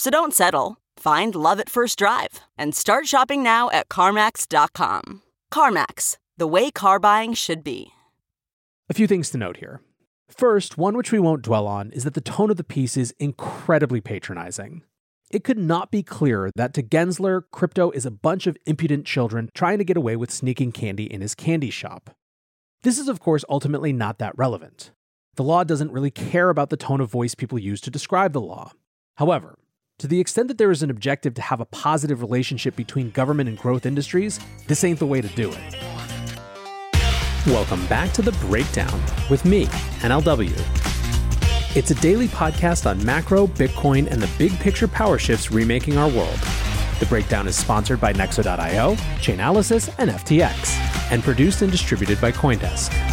So 0.00 0.08
don't 0.08 0.32
settle. 0.32 0.78
Find 0.96 1.34
love 1.34 1.60
at 1.60 1.68
first 1.68 1.98
drive 1.98 2.40
and 2.56 2.74
start 2.74 3.06
shopping 3.06 3.42
now 3.42 3.68
at 3.68 3.90
CarMax.com. 3.90 5.20
CarMax, 5.52 6.16
the 6.38 6.46
way 6.46 6.70
car 6.70 6.98
buying 6.98 7.34
should 7.34 7.62
be. 7.62 7.90
A 8.88 8.94
few 8.94 9.06
things 9.06 9.28
to 9.28 9.36
note 9.36 9.58
here. 9.58 9.82
First, 10.30 10.78
one 10.78 10.96
which 10.96 11.12
we 11.12 11.18
won't 11.18 11.42
dwell 11.42 11.66
on 11.66 11.92
is 11.92 12.04
that 12.04 12.14
the 12.14 12.22
tone 12.22 12.50
of 12.50 12.56
the 12.56 12.64
piece 12.64 12.96
is 12.96 13.14
incredibly 13.18 14.00
patronizing. 14.00 14.84
It 15.30 15.44
could 15.44 15.58
not 15.58 15.90
be 15.90 16.02
clearer 16.02 16.50
that 16.56 16.72
to 16.74 16.82
Gensler, 16.82 17.42
crypto 17.52 17.90
is 17.90 18.06
a 18.06 18.10
bunch 18.10 18.46
of 18.46 18.56
impudent 18.64 19.04
children 19.04 19.50
trying 19.54 19.76
to 19.76 19.84
get 19.84 19.98
away 19.98 20.16
with 20.16 20.30
sneaking 20.30 20.72
candy 20.72 21.12
in 21.12 21.20
his 21.20 21.34
candy 21.34 21.68
shop. 21.68 22.08
This 22.84 22.98
is, 22.98 23.10
of 23.10 23.20
course, 23.20 23.44
ultimately 23.50 23.92
not 23.92 24.18
that 24.18 24.38
relevant. 24.38 24.92
The 25.34 25.44
law 25.44 25.62
doesn't 25.62 25.92
really 25.92 26.10
care 26.10 26.48
about 26.48 26.70
the 26.70 26.78
tone 26.78 27.02
of 27.02 27.10
voice 27.10 27.34
people 27.34 27.58
use 27.58 27.82
to 27.82 27.90
describe 27.90 28.32
the 28.32 28.40
law. 28.40 28.72
However, 29.16 29.58
to 30.00 30.06
the 30.06 30.18
extent 30.18 30.48
that 30.48 30.56
there 30.56 30.70
is 30.70 30.82
an 30.82 30.88
objective 30.88 31.34
to 31.34 31.42
have 31.42 31.60
a 31.60 31.66
positive 31.66 32.22
relationship 32.22 32.74
between 32.74 33.10
government 33.10 33.50
and 33.50 33.58
growth 33.58 33.84
industries, 33.84 34.40
this 34.66 34.82
ain't 34.82 34.98
the 34.98 35.06
way 35.06 35.20
to 35.20 35.28
do 35.28 35.52
it. 35.52 35.76
Welcome 37.46 37.86
back 37.86 38.10
to 38.12 38.22
The 38.22 38.32
Breakdown 38.32 38.98
with 39.28 39.44
me, 39.44 39.66
NLW. 40.00 40.56
It's 41.76 41.90
a 41.90 41.94
daily 41.96 42.28
podcast 42.28 42.88
on 42.88 43.04
macro, 43.04 43.46
Bitcoin, 43.46 44.10
and 44.10 44.22
the 44.22 44.30
big 44.38 44.58
picture 44.58 44.88
power 44.88 45.18
shifts 45.18 45.50
remaking 45.50 45.98
our 45.98 46.08
world. 46.08 46.40
The 46.98 47.06
Breakdown 47.06 47.46
is 47.46 47.56
sponsored 47.56 48.00
by 48.00 48.14
Nexo.io, 48.14 48.94
Chainalysis, 48.94 49.94
and 49.98 50.10
FTX, 50.10 51.12
and 51.12 51.22
produced 51.22 51.60
and 51.60 51.70
distributed 51.70 52.18
by 52.22 52.32
Coindesk. 52.32 53.09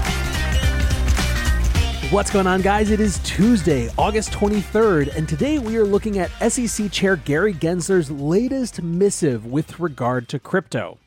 What's 2.09 2.31
going 2.31 2.47
on, 2.47 2.61
guys? 2.61 2.89
It 2.89 3.01
is 3.01 3.19
Tuesday, 3.25 3.89
August 3.97 4.31
23rd, 4.31 5.13
and 5.17 5.27
today 5.27 5.59
we 5.59 5.75
are 5.75 5.83
looking 5.83 6.19
at 6.19 6.29
SEC 6.49 6.89
Chair 6.89 7.17
Gary 7.17 7.53
Gensler's 7.53 8.09
latest 8.09 8.81
missive 8.81 9.45
with 9.45 9.77
regard 9.77 10.29
to 10.29 10.39
crypto. 10.39 10.99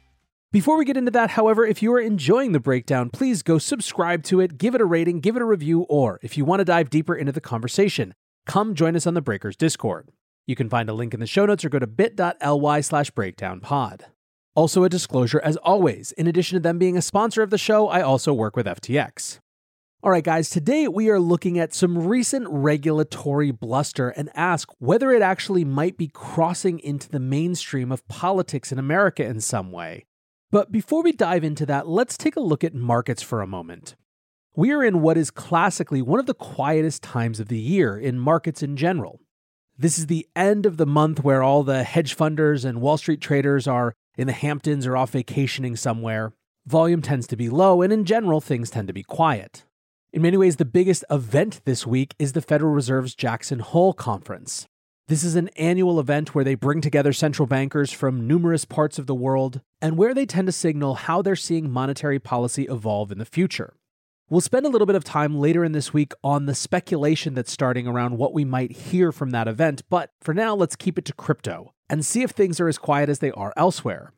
Before 0.53 0.77
we 0.77 0.85
get 0.85 0.99
into 0.99 1.11
that, 1.13 1.31
however, 1.31 1.65
if 1.65 1.83
you 1.83 1.91
are 1.95 2.01
enjoying 2.01 2.53
the 2.53 2.61
breakdown, 2.61 3.09
please 3.09 3.43
go 3.43 3.57
subscribe 3.57 4.25
to 4.25 4.41
it, 4.41 4.59
give 4.59 4.75
it 4.75 4.83
a 4.83 4.85
rating, 4.85 5.21
give 5.21 5.37
it 5.37 5.43
a 5.43 5.47
review, 5.47 5.87
or 5.89 6.21
if 6.23 6.37
you 6.37 6.45
want 6.45 6.61
to 6.61 6.67
dive 6.67 6.91
deeper 6.91 7.15
into 7.15 7.33
the 7.33 7.41
conversation, 7.41 8.13
come 8.45 8.75
join 8.75 8.95
us 8.95 9.07
on 9.07 9.15
the 9.15 9.23
Breakers 9.23 9.57
Discord. 9.57 10.11
You 10.47 10.55
can 10.55 10.69
find 10.69 10.91
a 10.91 10.93
link 10.93 11.15
in 11.15 11.21
the 11.21 11.27
show 11.27 11.47
notes 11.47 11.65
or 11.65 11.71
go 11.71 11.79
to 11.79 11.87
bit.ly 11.87 12.81
slash 12.83 13.11
breakdownpod. 13.13 14.03
Also, 14.55 14.85
a 14.85 14.91
disclosure 14.91 15.41
as 15.43 15.57
always, 15.57 16.13
in 16.13 16.27
addition 16.27 16.57
to 16.57 16.61
them 16.61 16.77
being 16.77 16.99
a 16.99 17.03
sponsor 17.03 17.41
of 17.41 17.49
the 17.49 17.57
show, 17.57 17.89
I 17.89 18.03
also 18.03 18.35
work 18.35 18.55
with 18.55 18.67
FTX. 18.67 19.39
All 20.03 20.11
right, 20.11 20.25
guys, 20.25 20.49
today 20.49 20.89
we 20.89 21.11
are 21.11 21.21
looking 21.21 21.59
at 21.59 21.75
some 21.75 22.07
recent 22.07 22.47
regulatory 22.49 23.51
bluster 23.51 24.09
and 24.09 24.31
ask 24.35 24.71
whether 24.79 25.13
it 25.13 25.21
actually 25.21 25.63
might 25.63 25.99
be 25.99 26.09
crossing 26.09 26.79
into 26.79 27.11
the 27.11 27.21
mainstream 27.21 27.93
of 27.93 28.09
politics 28.09 28.73
in 28.73 28.79
America 28.79 29.23
in 29.27 29.43
some 29.43 29.71
way. 29.71 30.07
But 30.51 30.73
before 30.73 31.03
we 31.03 31.13
dive 31.13 31.45
into 31.45 31.67
that, 31.67 31.87
let's 31.87 32.17
take 32.17 32.37
a 32.37 32.41
look 32.41 32.65
at 32.65 32.75
markets 32.75 33.23
for 33.23 33.43
a 33.43 33.47
moment. 33.47 33.95
We 34.57 34.73
are 34.73 34.83
in 34.83 35.03
what 35.03 35.19
is 35.19 35.31
classically 35.31 36.01
one 36.01 36.19
of 36.19 36.25
the 36.25 36.33
quietest 36.33 37.03
times 37.03 37.39
of 37.39 37.49
the 37.49 37.61
year 37.61 37.99
in 37.99 38.19
markets 38.19 38.63
in 38.63 38.79
general. 38.79 39.21
This 39.77 39.99
is 39.99 40.07
the 40.07 40.27
end 40.35 40.65
of 40.65 40.79
the 40.79 40.87
month 40.87 41.23
where 41.23 41.43
all 41.43 41.63
the 41.63 41.85
hedge 41.85 42.17
funders 42.17 42.65
and 42.65 42.81
Wall 42.81 42.97
Street 42.97 43.21
traders 43.21 43.69
are 43.69 43.93
in 44.17 44.29
the 44.29 44.33
Hamptons 44.33 44.87
or 44.87 44.97
off 44.97 45.11
vacationing 45.11 45.77
somewhere. 45.77 46.33
Volume 46.65 47.03
tends 47.03 47.27
to 47.27 47.37
be 47.37 47.51
low, 47.51 47.83
and 47.83 47.93
in 47.93 48.07
general, 48.07 48.41
things 48.41 48.71
tend 48.71 48.89
to 48.89 48.95
be 48.95 49.03
quiet. 49.03 49.65
In 50.13 50.23
many 50.23 50.37
ways, 50.37 50.57
the 50.57 50.65
biggest 50.65 51.05
event 51.09 51.61
this 51.65 51.87
week 51.87 52.17
is 52.19 52.33
the 52.33 52.43
Federal 52.43 52.73
Reserve's 52.73 53.15
Jackson 53.15 53.61
Hole 53.61 53.93
Conference. 53.93 54.67
This 55.07 55.23
is 55.23 55.37
an 55.37 55.47
annual 55.51 56.01
event 56.01 56.35
where 56.35 56.43
they 56.43 56.57
bring 56.57 56.81
together 56.81 57.13
central 57.13 57.47
bankers 57.47 57.93
from 57.93 58.27
numerous 58.27 58.65
parts 58.65 58.99
of 58.99 59.07
the 59.07 59.15
world 59.15 59.61
and 59.81 59.97
where 59.97 60.13
they 60.13 60.27
tend 60.27 60.49
to 60.49 60.53
signal 60.53 60.95
how 60.95 61.23
they're 61.23 61.37
seeing 61.37 61.71
monetary 61.71 62.19
policy 62.19 62.65
evolve 62.65 63.13
in 63.13 63.19
the 63.19 63.25
future. 63.25 63.75
We'll 64.29 64.41
spend 64.41 64.67
a 64.67 64.69
little 64.69 64.87
bit 64.87 64.97
of 64.97 65.05
time 65.05 65.39
later 65.39 65.65
in 65.65 65.71
this 65.71 65.93
week 65.93 66.13
on 66.25 66.47
the 66.47 66.57
speculation 66.57 67.35
that's 67.35 67.53
starting 67.53 67.87
around 67.87 68.19
what 68.19 68.35
we 68.35 68.45
might 68.45 68.73
hear 68.73 69.13
from 69.13 69.31
that 69.31 69.47
event, 69.47 69.83
but 69.89 70.11
for 70.21 70.35
now, 70.35 70.57
let's 70.57 70.75
keep 70.75 70.99
it 70.99 71.05
to 71.05 71.13
crypto 71.13 71.73
and 71.89 72.05
see 72.05 72.23
if 72.23 72.33
things 72.33 72.59
are 72.59 72.69
as 72.69 72.79
quiet 72.79 73.09
as 73.09 73.21
they 73.21 73.31
are 73.31 73.53
elsewhere. 73.57 74.13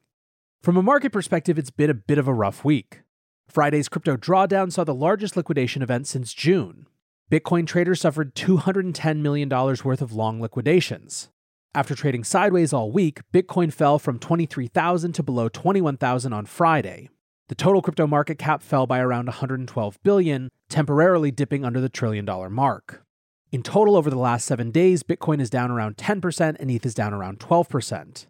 From 0.62 0.78
a 0.78 0.82
market 0.82 1.12
perspective, 1.12 1.59
it's 1.59 1.70
been 1.70 1.91
a 1.91 1.94
bit 1.94 2.16
of 2.16 2.28
a 2.28 2.34
rough 2.34 2.64
week. 2.64 3.03
Friday's 3.48 3.88
crypto 3.88 4.16
drawdown 4.16 4.72
saw 4.72 4.84
the 4.84 4.94
largest 4.94 5.36
liquidation 5.36 5.82
event 5.82 6.06
since 6.06 6.32
June. 6.32 6.86
Bitcoin 7.30 7.66
traders 7.66 8.00
suffered 8.00 8.34
$210 8.34 9.19
million 9.20 9.48
worth 9.48 10.03
of 10.03 10.12
long 10.12 10.41
liquidations. 10.41 11.28
After 11.75 11.94
trading 11.94 12.25
sideways 12.25 12.72
all 12.75 12.92
week, 12.92 13.20
Bitcoin 13.32 13.72
fell 13.72 13.98
from 13.98 14.19
23,000 14.19 15.12
to 15.12 15.22
below 15.22 15.48
21,000 15.48 16.32
on 16.32 16.44
Friday. 16.44 17.08
The 17.48 17.54
total 17.54 17.82
crypto 17.82 18.06
market 18.06 18.38
cap 18.38 18.62
fell 18.62 18.86
by 18.86 18.98
around 18.98 19.26
112 19.26 19.98
billion, 20.03 20.48
temporarily 20.69 21.30
dipping 21.30 21.64
under 21.64 21.80
the 21.80 21.88
trillion 21.88 22.24
dollar 22.24 22.50
mark. 22.50 23.03
In 23.50 23.62
total 23.62 23.97
over 23.97 24.09
the 24.09 24.19
last 24.19 24.47
7 24.47 24.70
days, 24.70 25.03
Bitcoin 25.03 25.41
is 25.41 25.50
down 25.50 25.70
around 25.70 25.97
10% 25.97 26.56
and 26.59 26.70
ETH 26.70 26.86
is 26.86 26.94
down 26.94 27.12
around 27.12 27.38
12%. 27.38 28.26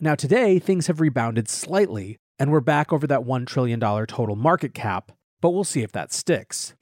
Now 0.00 0.14
today, 0.14 0.58
things 0.58 0.86
have 0.86 1.00
rebounded 1.00 1.48
slightly, 1.48 2.16
and 2.40 2.50
we're 2.50 2.60
back 2.60 2.90
over 2.90 3.06
that 3.06 3.20
$1 3.20 3.46
trillion 3.46 3.78
total 3.78 4.34
market 4.34 4.72
cap, 4.72 5.12
but 5.42 5.50
we'll 5.50 5.62
see 5.62 5.82
if 5.82 5.92
that 5.92 6.10
sticks. 6.10 6.74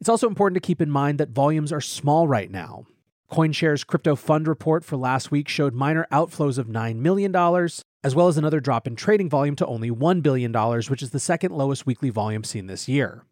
It's 0.00 0.08
also 0.08 0.28
important 0.28 0.54
to 0.54 0.66
keep 0.66 0.80
in 0.80 0.90
mind 0.90 1.18
that 1.18 1.30
volumes 1.30 1.72
are 1.72 1.80
small 1.80 2.28
right 2.28 2.50
now. 2.50 2.84
CoinShares 3.30 3.84
crypto 3.84 4.14
fund 4.14 4.46
report 4.46 4.84
for 4.84 4.96
last 4.96 5.32
week 5.32 5.48
showed 5.48 5.74
minor 5.74 6.06
outflows 6.12 6.56
of 6.56 6.68
$9 6.68 6.96
million, 6.96 7.34
as 8.04 8.14
well 8.14 8.28
as 8.28 8.38
another 8.38 8.60
drop 8.60 8.86
in 8.86 8.94
trading 8.94 9.28
volume 9.28 9.56
to 9.56 9.66
only 9.66 9.90
$1 9.90 10.22
billion, 10.22 10.52
which 10.88 11.02
is 11.02 11.10
the 11.10 11.18
second 11.18 11.50
lowest 11.50 11.84
weekly 11.84 12.10
volume 12.10 12.44
seen 12.44 12.68
this 12.68 12.88
year. 12.88 13.24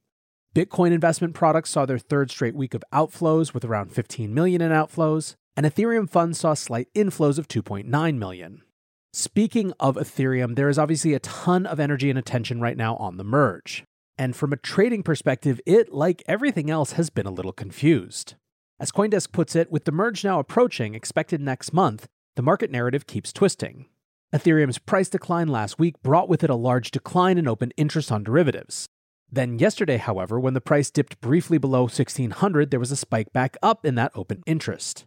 Bitcoin 0.55 0.91
investment 0.91 1.35
products 1.35 1.71
saw 1.71 1.87
their 1.87 1.99
third 1.99 2.33
straight 2.33 2.57
week 2.57 2.75
of 2.75 2.83
outflows 2.93 3.55
with 3.55 3.65
around 3.65 3.93
15 3.93 4.35
million 4.35 4.61
in 4.61 4.73
outflows, 4.73 5.37
and 5.57 5.65
Ethereum 5.65 6.11
funds 6.11 6.41
saw 6.41 6.55
slight 6.55 6.89
inflows 6.97 7.39
of 7.39 7.47
2.9 7.47 8.19
million. 8.19 8.63
Speaking 9.13 9.73
of 9.81 9.97
Ethereum, 9.97 10.55
there 10.55 10.69
is 10.69 10.79
obviously 10.79 11.15
a 11.15 11.19
ton 11.19 11.67
of 11.67 11.81
energy 11.81 12.11
and 12.11 12.19
attention 12.19 12.61
right 12.61 12.77
now 12.77 12.95
on 12.97 13.17
the 13.17 13.25
merge. 13.25 13.83
And 14.17 14.37
from 14.37 14.53
a 14.53 14.57
trading 14.57 15.03
perspective, 15.03 15.61
it, 15.67 15.93
like 15.93 16.23
everything 16.27 16.71
else, 16.71 16.93
has 16.93 17.11
been 17.11 17.27
a 17.27 17.33
little 17.33 17.53
confused. 17.53 18.35
As 18.79 18.93
Coindesk 18.93 19.33
puts 19.33 19.57
it, 19.57 19.73
with 19.73 19.85
the 19.85 19.91
merge 19.91 20.23
now 20.23 20.39
approaching, 20.39 20.95
expected 20.95 21.41
next 21.41 21.73
month, 21.73 22.07
the 22.37 22.43
market 22.43 22.71
narrative 22.71 23.09
keeps 23.09 23.33
twisting. 23.33 23.87
Ethereum's 24.33 24.79
price 24.79 25.09
decline 25.09 25.49
last 25.49 25.77
week 25.77 26.01
brought 26.03 26.29
with 26.29 26.45
it 26.45 26.51
a 26.51 26.55
large 26.55 26.93
decline 26.93 27.37
in 27.37 27.49
open 27.49 27.73
interest 27.77 28.13
on 28.13 28.23
derivatives. 28.23 28.87
Then, 29.29 29.59
yesterday, 29.59 29.97
however, 29.97 30.39
when 30.39 30.55
the 30.55 30.61
price 30.61 30.89
dipped 30.89 31.21
briefly 31.21 31.59
below 31.59 31.83
1600, 31.83 32.71
there 32.71 32.79
was 32.79 32.93
a 32.93 32.97
spike 32.97 33.33
back 33.33 33.57
up 33.61 33.85
in 33.85 33.97
that 33.97 34.13
open 34.15 34.45
interest. 34.47 35.05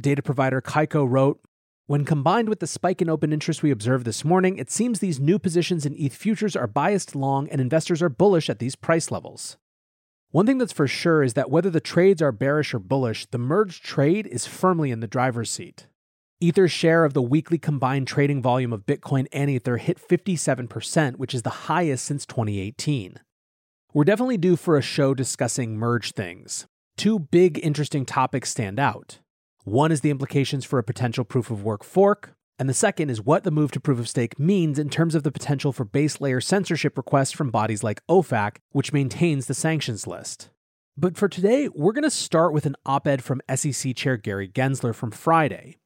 Data 0.00 0.20
provider 0.20 0.60
Kaiko 0.60 1.08
wrote 1.08 1.40
when 1.86 2.04
combined 2.04 2.48
with 2.48 2.58
the 2.58 2.66
spike 2.66 3.00
in 3.00 3.08
open 3.08 3.32
interest 3.32 3.62
we 3.62 3.70
observed 3.70 4.04
this 4.04 4.24
morning, 4.24 4.58
it 4.58 4.72
seems 4.72 4.98
these 4.98 5.20
new 5.20 5.38
positions 5.38 5.86
in 5.86 5.94
ETH 5.96 6.16
futures 6.16 6.56
are 6.56 6.66
biased 6.66 7.14
long 7.14 7.48
and 7.48 7.60
investors 7.60 8.02
are 8.02 8.08
bullish 8.08 8.50
at 8.50 8.58
these 8.58 8.74
price 8.74 9.12
levels. 9.12 9.56
One 10.32 10.46
thing 10.46 10.58
that's 10.58 10.72
for 10.72 10.88
sure 10.88 11.22
is 11.22 11.34
that 11.34 11.48
whether 11.48 11.70
the 11.70 11.80
trades 11.80 12.20
are 12.20 12.32
bearish 12.32 12.74
or 12.74 12.80
bullish, 12.80 13.26
the 13.26 13.38
merged 13.38 13.84
trade 13.84 14.26
is 14.26 14.46
firmly 14.46 14.90
in 14.90 14.98
the 14.98 15.06
driver's 15.06 15.50
seat. 15.50 15.86
Ether's 16.40 16.72
share 16.72 17.04
of 17.04 17.14
the 17.14 17.22
weekly 17.22 17.56
combined 17.56 18.08
trading 18.08 18.42
volume 18.42 18.72
of 18.72 18.84
Bitcoin 18.84 19.28
and 19.32 19.48
Ether 19.48 19.76
hit 19.76 19.98
57%, 19.98 21.16
which 21.16 21.34
is 21.34 21.42
the 21.42 21.50
highest 21.50 22.04
since 22.04 22.26
2018. 22.26 23.20
We're 23.94 24.04
definitely 24.04 24.38
due 24.38 24.56
for 24.56 24.76
a 24.76 24.82
show 24.82 25.14
discussing 25.14 25.76
merge 25.76 26.12
things. 26.12 26.66
Two 26.96 27.20
big 27.20 27.60
interesting 27.62 28.04
topics 28.04 28.50
stand 28.50 28.80
out. 28.80 29.20
One 29.66 29.90
is 29.90 30.00
the 30.00 30.10
implications 30.10 30.64
for 30.64 30.78
a 30.78 30.84
potential 30.84 31.24
proof 31.24 31.50
of 31.50 31.64
work 31.64 31.82
fork, 31.82 32.36
and 32.56 32.68
the 32.68 32.72
second 32.72 33.10
is 33.10 33.20
what 33.20 33.42
the 33.42 33.50
move 33.50 33.72
to 33.72 33.80
proof 33.80 33.98
of 33.98 34.08
stake 34.08 34.38
means 34.38 34.78
in 34.78 34.88
terms 34.88 35.16
of 35.16 35.24
the 35.24 35.32
potential 35.32 35.72
for 35.72 35.84
base 35.84 36.20
layer 36.20 36.40
censorship 36.40 36.96
requests 36.96 37.32
from 37.32 37.50
bodies 37.50 37.82
like 37.82 38.00
OFAC, 38.06 38.58
which 38.70 38.92
maintains 38.92 39.46
the 39.46 39.54
sanctions 39.54 40.06
list. 40.06 40.50
But 40.96 41.16
for 41.16 41.28
today, 41.28 41.68
we're 41.68 41.94
going 41.94 42.04
to 42.04 42.10
start 42.10 42.52
with 42.52 42.64
an 42.64 42.76
op 42.86 43.08
ed 43.08 43.24
from 43.24 43.40
SEC 43.52 43.96
Chair 43.96 44.16
Gary 44.16 44.46
Gensler 44.46 44.94
from 44.94 45.10
Friday. 45.10 45.78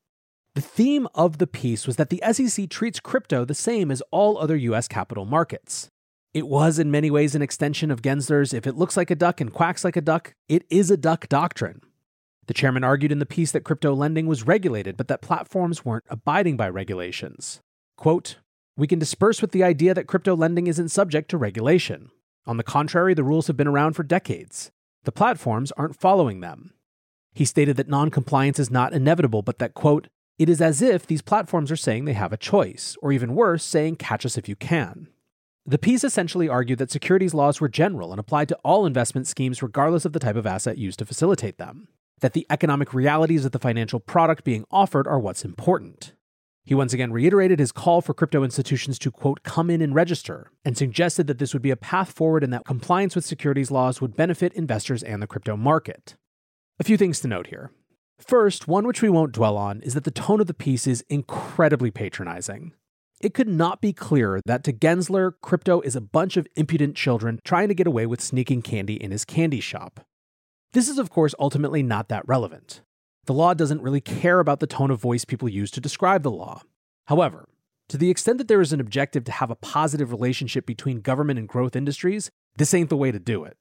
The 0.55 0.61
theme 0.61 1.09
of 1.15 1.39
the 1.39 1.47
piece 1.47 1.87
was 1.87 1.97
that 1.97 2.11
the 2.11 2.23
SEC 2.33 2.69
treats 2.69 3.01
crypto 3.01 3.47
the 3.47 3.55
same 3.55 3.91
as 3.91 4.03
all 4.11 4.37
other 4.37 4.57
US 4.57 4.89
capital 4.89 5.25
markets. 5.25 5.89
It 6.35 6.47
was 6.47 6.79
in 6.79 6.91
many 6.91 7.11
ways 7.11 7.35
an 7.35 7.41
extension 7.41 7.91
of 7.91 8.03
Gensler's 8.03 8.53
if 8.53 8.67
it 8.67 8.77
looks 8.77 8.99
like 8.99 9.11
a 9.11 9.17
duck 9.17 9.41
and 9.41 9.51
quacks 9.51 9.85
like 9.85 9.97
a 9.97 10.03
duck, 10.03 10.35
it 10.51 10.67
is 10.69 10.91
a 10.91 10.99
duck 10.99 11.31
doctrine. 11.31 11.81
The 12.47 12.55
chairman 12.55 12.85
argued 12.85 13.13
in 13.13 13.19
the 13.19 13.27
piece 13.27 13.53
that 13.53 13.65
crypto 13.65 13.95
lending 13.95 14.27
was 14.27 14.47
regulated, 14.47 14.97
but 14.97 15.09
that 15.09 15.23
platforms 15.23 15.85
weren't 15.85 16.05
abiding 16.09 16.57
by 16.57 16.69
regulations. 16.69 17.61
Quote, 17.97 18.37
We 18.77 18.87
can 18.87 18.99
disperse 18.99 19.41
with 19.41 19.53
the 19.53 19.63
idea 19.63 19.95
that 19.95 20.07
crypto 20.07 20.35
lending 20.35 20.67
isn't 20.67 20.89
subject 20.89 21.31
to 21.31 21.39
regulation. 21.39 22.11
On 22.47 22.57
the 22.57 22.65
contrary, 22.65 23.15
the 23.15 23.25
rules 23.25 23.47
have 23.47 23.57
been 23.57 23.69
around 23.69 23.93
for 23.93 24.03
decades. 24.03 24.71
The 25.05 25.13
platforms 25.13 25.73
aren't 25.73 26.01
following 26.01 26.41
them. 26.41 26.73
He 27.33 27.45
stated 27.45 27.77
that 27.77 27.89
noncompliance 27.89 28.59
is 28.59 28.71
not 28.71 28.93
inevitable, 28.93 29.43
but 29.43 29.59
that, 29.59 29.75
quote, 29.75 30.09
it 30.39 30.49
is 30.49 30.61
as 30.61 30.83
if 30.83 31.07
these 31.07 31.23
platforms 31.23 31.71
are 31.71 31.77
saying 31.77 32.05
they 32.05 32.15
have 32.15 32.33
a 32.33 32.39
choice, 32.39 32.97
or 33.03 33.13
even 33.13 33.35
worse, 33.35 33.63
saying 33.63 33.97
catch 33.97 34.27
us 34.27 34.39
if 34.39 34.49
you 34.49 34.57
can. 34.57 35.09
The 35.67 35.79
piece 35.79 36.03
essentially 36.03 36.49
argued 36.49 36.79
that 36.79 36.91
securities 36.91 37.35
laws 37.35 37.61
were 37.61 37.69
general 37.69 38.11
and 38.11 38.19
applied 38.19 38.49
to 38.49 38.59
all 38.65 38.87
investment 38.87 39.27
schemes 39.27 39.63
regardless 39.63 40.05
of 40.05 40.15
the 40.15 40.19
type 40.19 40.37
of 40.37 40.47
asset 40.47 40.79
used 40.79 40.99
to 40.99 41.05
facilitate 41.05 41.59
them 41.59 41.89
that 42.21 42.33
the 42.33 42.47
economic 42.51 42.95
realities 42.95 43.45
of 43.45 43.53
the 43.53 43.59
financial 43.59 44.01
product 44.01 44.45
being 44.45 44.65
offered 44.71 45.07
are 45.07 45.19
what's 45.19 45.45
important. 45.45 46.13
He 46.65 46.75
once 46.75 46.93
again 46.93 47.13
reiterated 47.13 47.59
his 47.59 47.73
call 47.73 48.01
for 48.01 48.15
crypto 48.15 48.45
institutions 48.45 48.99
to, 49.01 49.11
quote, 49.11 49.43
come 49.43 49.71
in 49.71 49.81
and 49.81 49.95
register, 49.95 50.53
and 50.65 50.77
suggested 50.77 51.27
that 51.27 51.39
this 51.39 51.53
would 51.53 51.63
be 51.63 51.71
a 51.71 51.77
path 51.77 52.13
forward 52.13 52.45
and 52.45 52.53
that 52.53 52.65
compliance 52.65 53.17
with 53.17 53.25
securities 53.25 53.71
laws 53.71 54.01
would 54.01 54.17
benefit 54.17 54.53
investors 54.53 55.03
and 55.03 55.23
the 55.23 55.27
crypto 55.27 55.57
market. 55.57 56.17
A 56.79 56.85
few 56.85 56.97
things 56.97 57.21
to 57.21 57.29
note 57.29 57.49
here. 57.49 57.73
First, 58.19 58.69
one 58.69 58.87
which 58.87 59.01
we 59.01 59.09
won't 59.09 59.33
dwell 59.33 59.57
on 59.57 59.81
is 59.81 59.95
that 59.95 60.05
the 60.05 60.11
tone 60.11 60.41
of 60.41 60.47
the 60.47 60.55
piece 60.55 60.87
is 60.87 61.05
incredibly 61.09 61.91
patronizing. 61.91 62.75
It 63.21 63.35
could 63.35 63.49
not 63.49 63.81
be 63.81 63.93
clearer 63.93 64.41
that 64.47 64.63
to 64.65 64.73
Gensler, 64.73 65.33
crypto 65.43 65.81
is 65.81 65.97
a 65.97 66.01
bunch 66.01 66.37
of 66.37 66.47
impudent 66.57 66.97
children 66.97 67.41
trying 67.45 67.69
to 67.69 67.75
get 67.75 67.87
away 67.87 68.07
with 68.07 68.21
sneaking 68.21 68.63
candy 68.63 68.95
in 68.95 69.11
his 69.11 69.25
candy 69.25 69.61
shop. 69.61 70.01
This 70.73 70.89
is, 70.89 70.99
of 70.99 71.11
course, 71.11 71.35
ultimately 71.41 71.83
not 71.83 72.09
that 72.09 72.27
relevant. 72.29 72.83
The 73.27 73.35
law 73.35 73.55
doesn't 73.55 73.83
really 73.83 74.01
care 74.01 74.39
about 74.39 74.61
the 74.61 74.69
tone 74.69 74.93
of 74.93 75.01
voice 75.01 75.25
people 75.25 75.49
use 75.49 75.71
to 75.73 75.81
describe 75.81 76.23
the 76.23 76.31
law. 76.31 76.63
However, 77.07 77.49
to 77.89 77.99
the 77.99 78.09
extent 78.09 78.39
that 78.39 78.47
there 78.47 78.61
is 78.61 78.73
an 78.73 78.81
objective 78.81 79.25
to 79.25 79.33
have 79.33 79.51
a 79.51 79.57
positive 79.57 80.13
relationship 80.13 80.67
between 80.67 81.01
government 81.01 81.41
and 81.41 81.49
growth 81.49 81.75
industries, 81.75 82.31
this 82.57 82.73
ain't 82.73 82.89
the 82.89 82.97
way 82.97 83.11
to 83.11 83.19
do 83.19 83.43
it. 83.43 83.57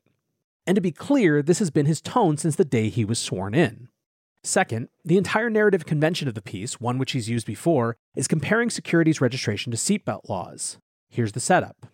And 0.67 0.75
to 0.75 0.81
be 0.81 0.91
clear, 0.91 1.41
this 1.41 1.57
has 1.57 1.71
been 1.71 1.87
his 1.87 1.99
tone 1.99 2.37
since 2.37 2.55
the 2.55 2.63
day 2.63 2.89
he 2.89 3.03
was 3.03 3.17
sworn 3.17 3.55
in. 3.55 3.87
Second, 4.43 4.89
the 5.03 5.17
entire 5.17 5.49
narrative 5.49 5.87
convention 5.87 6.27
of 6.27 6.35
the 6.35 6.43
piece, 6.43 6.79
one 6.79 6.99
which 6.99 7.13
he's 7.13 7.27
used 7.27 7.47
before, 7.47 7.97
is 8.15 8.27
comparing 8.27 8.69
securities 8.69 9.19
registration 9.19 9.71
to 9.71 9.77
seatbelt 9.79 10.29
laws. 10.29 10.77
Here's 11.09 11.31
the 11.31 11.39
setup. 11.39 11.87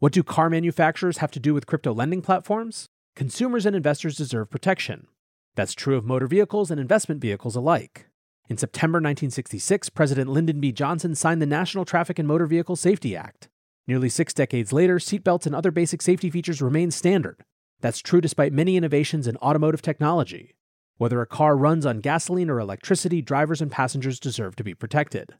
What 0.00 0.12
do 0.12 0.22
car 0.22 0.50
manufacturers 0.50 1.18
have 1.18 1.30
to 1.30 1.40
do 1.40 1.54
with 1.54 1.66
crypto 1.66 1.94
lending 1.94 2.20
platforms? 2.20 2.89
Consumers 3.20 3.66
and 3.66 3.76
investors 3.76 4.16
deserve 4.16 4.48
protection. 4.48 5.06
That's 5.54 5.74
true 5.74 5.98
of 5.98 6.06
motor 6.06 6.26
vehicles 6.26 6.70
and 6.70 6.80
investment 6.80 7.20
vehicles 7.20 7.54
alike. 7.54 8.06
In 8.48 8.56
September 8.56 8.96
1966, 8.96 9.90
President 9.90 10.30
Lyndon 10.30 10.58
B. 10.58 10.72
Johnson 10.72 11.14
signed 11.14 11.42
the 11.42 11.44
National 11.44 11.84
Traffic 11.84 12.18
and 12.18 12.26
Motor 12.26 12.46
Vehicle 12.46 12.76
Safety 12.76 13.14
Act. 13.14 13.50
Nearly 13.86 14.08
six 14.08 14.32
decades 14.32 14.72
later, 14.72 14.96
seatbelts 14.96 15.44
and 15.44 15.54
other 15.54 15.70
basic 15.70 16.00
safety 16.00 16.30
features 16.30 16.62
remain 16.62 16.90
standard. 16.90 17.44
That's 17.82 17.98
true 17.98 18.22
despite 18.22 18.54
many 18.54 18.78
innovations 18.78 19.26
in 19.26 19.36
automotive 19.36 19.82
technology. 19.82 20.54
Whether 20.96 21.20
a 21.20 21.26
car 21.26 21.58
runs 21.58 21.84
on 21.84 22.00
gasoline 22.00 22.48
or 22.48 22.58
electricity, 22.58 23.20
drivers 23.20 23.60
and 23.60 23.70
passengers 23.70 24.18
deserve 24.18 24.56
to 24.56 24.64
be 24.64 24.72
protected. 24.72 25.34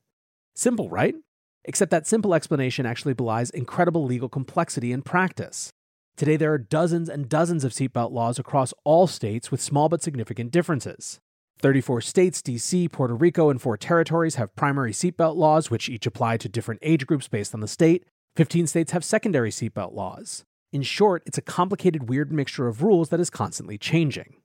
Simple, 0.54 0.90
right? 0.90 1.14
Except 1.64 1.90
that 1.92 2.06
simple 2.06 2.34
explanation 2.34 2.84
actually 2.84 3.14
belies 3.14 3.48
incredible 3.48 4.04
legal 4.04 4.28
complexity 4.28 4.92
in 4.92 5.00
practice. 5.00 5.72
Today, 6.16 6.36
there 6.36 6.52
are 6.52 6.58
dozens 6.58 7.08
and 7.08 7.28
dozens 7.28 7.64
of 7.64 7.72
seatbelt 7.72 8.12
laws 8.12 8.38
across 8.38 8.74
all 8.84 9.06
states 9.06 9.50
with 9.50 9.60
small 9.60 9.88
but 9.88 10.02
significant 10.02 10.50
differences. 10.50 11.20
34 11.60 12.00
states, 12.00 12.42
DC, 12.42 12.90
Puerto 12.90 13.14
Rico, 13.14 13.50
and 13.50 13.60
four 13.60 13.76
territories 13.76 14.36
have 14.36 14.54
primary 14.56 14.92
seatbelt 14.92 15.36
laws, 15.36 15.70
which 15.70 15.88
each 15.88 16.06
apply 16.06 16.36
to 16.38 16.48
different 16.48 16.80
age 16.82 17.06
groups 17.06 17.28
based 17.28 17.54
on 17.54 17.60
the 17.60 17.68
state. 17.68 18.04
15 18.36 18.66
states 18.66 18.92
have 18.92 19.04
secondary 19.04 19.50
seatbelt 19.50 19.94
laws. 19.94 20.44
In 20.72 20.82
short, 20.82 21.22
it's 21.26 21.38
a 21.38 21.42
complicated, 21.42 22.08
weird 22.08 22.32
mixture 22.32 22.68
of 22.68 22.82
rules 22.82 23.08
that 23.08 23.20
is 23.20 23.28
constantly 23.28 23.76
changing. 23.76 24.36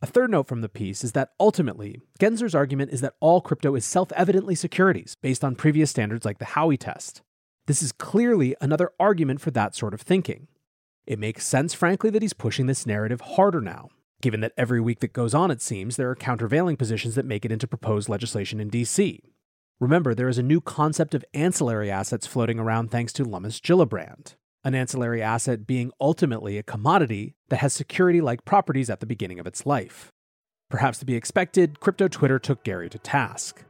A 0.00 0.06
third 0.06 0.30
note 0.30 0.48
from 0.48 0.62
the 0.62 0.68
piece 0.68 1.04
is 1.04 1.12
that 1.12 1.30
ultimately, 1.38 2.00
Gensler's 2.18 2.56
argument 2.56 2.90
is 2.90 3.02
that 3.02 3.14
all 3.20 3.40
crypto 3.40 3.76
is 3.76 3.84
self 3.84 4.10
evidently 4.12 4.56
securities 4.56 5.16
based 5.22 5.44
on 5.44 5.54
previous 5.54 5.90
standards 5.90 6.24
like 6.24 6.38
the 6.38 6.44
Howey 6.44 6.78
test. 6.78 7.22
This 7.66 7.82
is 7.82 7.92
clearly 7.92 8.56
another 8.60 8.90
argument 8.98 9.40
for 9.40 9.52
that 9.52 9.76
sort 9.76 9.94
of 9.94 10.00
thinking. 10.00 10.48
It 11.06 11.18
makes 11.18 11.46
sense, 11.46 11.74
frankly, 11.74 12.10
that 12.10 12.22
he's 12.22 12.32
pushing 12.32 12.66
this 12.66 12.86
narrative 12.86 13.20
harder 13.20 13.60
now, 13.60 13.88
given 14.20 14.40
that 14.40 14.52
every 14.56 14.80
week 14.80 15.00
that 15.00 15.12
goes 15.12 15.34
on, 15.34 15.50
it 15.50 15.60
seems, 15.60 15.96
there 15.96 16.10
are 16.10 16.14
countervailing 16.14 16.76
positions 16.76 17.14
that 17.16 17.26
make 17.26 17.44
it 17.44 17.52
into 17.52 17.66
proposed 17.66 18.08
legislation 18.08 18.60
in 18.60 18.70
DC. 18.70 19.18
Remember, 19.80 20.14
there 20.14 20.28
is 20.28 20.38
a 20.38 20.44
new 20.44 20.60
concept 20.60 21.12
of 21.12 21.24
ancillary 21.34 21.90
assets 21.90 22.26
floating 22.26 22.60
around 22.60 22.90
thanks 22.90 23.12
to 23.14 23.24
Lummis 23.24 23.58
Gillibrand, 23.58 24.36
an 24.62 24.76
ancillary 24.76 25.20
asset 25.20 25.66
being 25.66 25.90
ultimately 26.00 26.56
a 26.56 26.62
commodity 26.62 27.34
that 27.48 27.58
has 27.58 27.72
security 27.72 28.20
like 28.20 28.44
properties 28.44 28.88
at 28.88 29.00
the 29.00 29.06
beginning 29.06 29.40
of 29.40 29.46
its 29.46 29.66
life. 29.66 30.12
Perhaps 30.70 30.98
to 30.98 31.04
be 31.04 31.16
expected, 31.16 31.80
crypto 31.80 32.06
Twitter 32.06 32.38
took 32.38 32.62
Gary 32.62 32.88
to 32.90 32.98
task. 32.98 33.64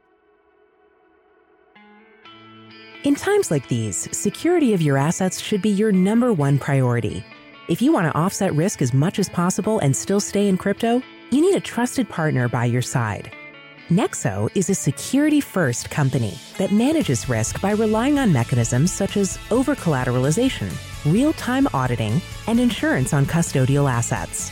In 3.03 3.15
times 3.15 3.51
like 3.51 3.67
these, 3.67 4.07
security 4.17 4.73
of 4.73 4.81
your 4.81 4.97
assets 4.97 5.41
should 5.41 5.61
be 5.61 5.69
your 5.69 5.91
number 5.91 6.31
one 6.31 6.57
priority. 6.57 7.21
If 7.67 7.81
you 7.81 7.91
want 7.91 8.07
to 8.09 8.17
offset 8.17 8.53
risk 8.53 8.81
as 8.81 8.93
much 8.93 9.19
as 9.19 9.27
possible 9.27 9.79
and 9.79 9.93
still 9.93 10.21
stay 10.21 10.47
in 10.47 10.55
crypto, 10.55 11.01
you 11.29 11.41
need 11.41 11.55
a 11.55 11.59
trusted 11.59 12.07
partner 12.07 12.47
by 12.47 12.63
your 12.63 12.81
side. 12.81 13.29
Nexo 13.89 14.49
is 14.55 14.69
a 14.69 14.75
security 14.75 15.41
first 15.41 15.89
company 15.89 16.39
that 16.57 16.71
manages 16.71 17.27
risk 17.27 17.59
by 17.59 17.71
relying 17.71 18.19
on 18.19 18.31
mechanisms 18.31 18.89
such 18.89 19.17
as 19.17 19.37
over 19.51 19.75
collateralization, 19.75 20.71
real 21.11 21.33
time 21.33 21.67
auditing, 21.73 22.21
and 22.47 22.57
insurance 22.57 23.11
on 23.11 23.25
custodial 23.25 23.91
assets. 23.91 24.49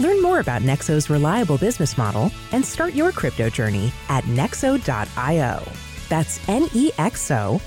Learn 0.00 0.22
more 0.22 0.40
about 0.40 0.62
Nexo's 0.62 1.10
reliable 1.10 1.58
business 1.58 1.98
model 1.98 2.32
and 2.52 2.64
start 2.64 2.94
your 2.94 3.12
crypto 3.12 3.50
journey 3.50 3.92
at 4.08 4.24
nexo.io. 4.24 5.62
That's 6.12 6.38
nexo.io. 6.40 7.58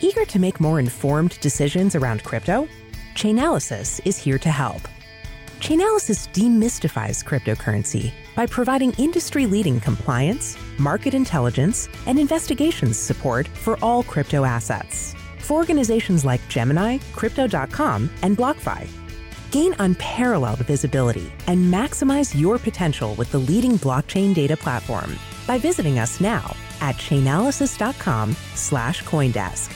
Eager 0.00 0.24
to 0.24 0.38
make 0.38 0.60
more 0.60 0.78
informed 0.78 1.40
decisions 1.40 1.96
around 1.96 2.22
crypto? 2.22 2.68
Chainalysis 3.16 4.00
is 4.04 4.16
here 4.16 4.38
to 4.38 4.50
help. 4.50 4.80
Chainalysis 5.58 6.28
demystifies 6.32 7.24
cryptocurrency 7.24 8.12
by 8.36 8.46
providing 8.46 8.92
industry 8.92 9.44
leading 9.46 9.80
compliance, 9.80 10.56
market 10.78 11.14
intelligence, 11.14 11.88
and 12.06 12.16
investigations 12.16 12.96
support 12.96 13.48
for 13.48 13.76
all 13.82 14.04
crypto 14.04 14.44
assets. 14.44 15.16
For 15.38 15.54
organizations 15.54 16.24
like 16.24 16.46
Gemini, 16.48 16.98
Crypto.com, 17.12 18.08
and 18.22 18.38
BlockFi, 18.38 18.88
Gain 19.54 19.72
unparalleled 19.78 20.58
visibility 20.66 21.32
and 21.46 21.72
maximize 21.72 22.36
your 22.36 22.58
potential 22.58 23.14
with 23.14 23.30
the 23.30 23.38
leading 23.38 23.78
blockchain 23.78 24.34
data 24.34 24.56
platform 24.56 25.16
by 25.46 25.58
visiting 25.58 26.00
us 26.00 26.20
now 26.20 26.56
at 26.80 26.96
chainalysis.com 26.96 28.32
slash 28.56 29.04
Coindesk. 29.04 29.70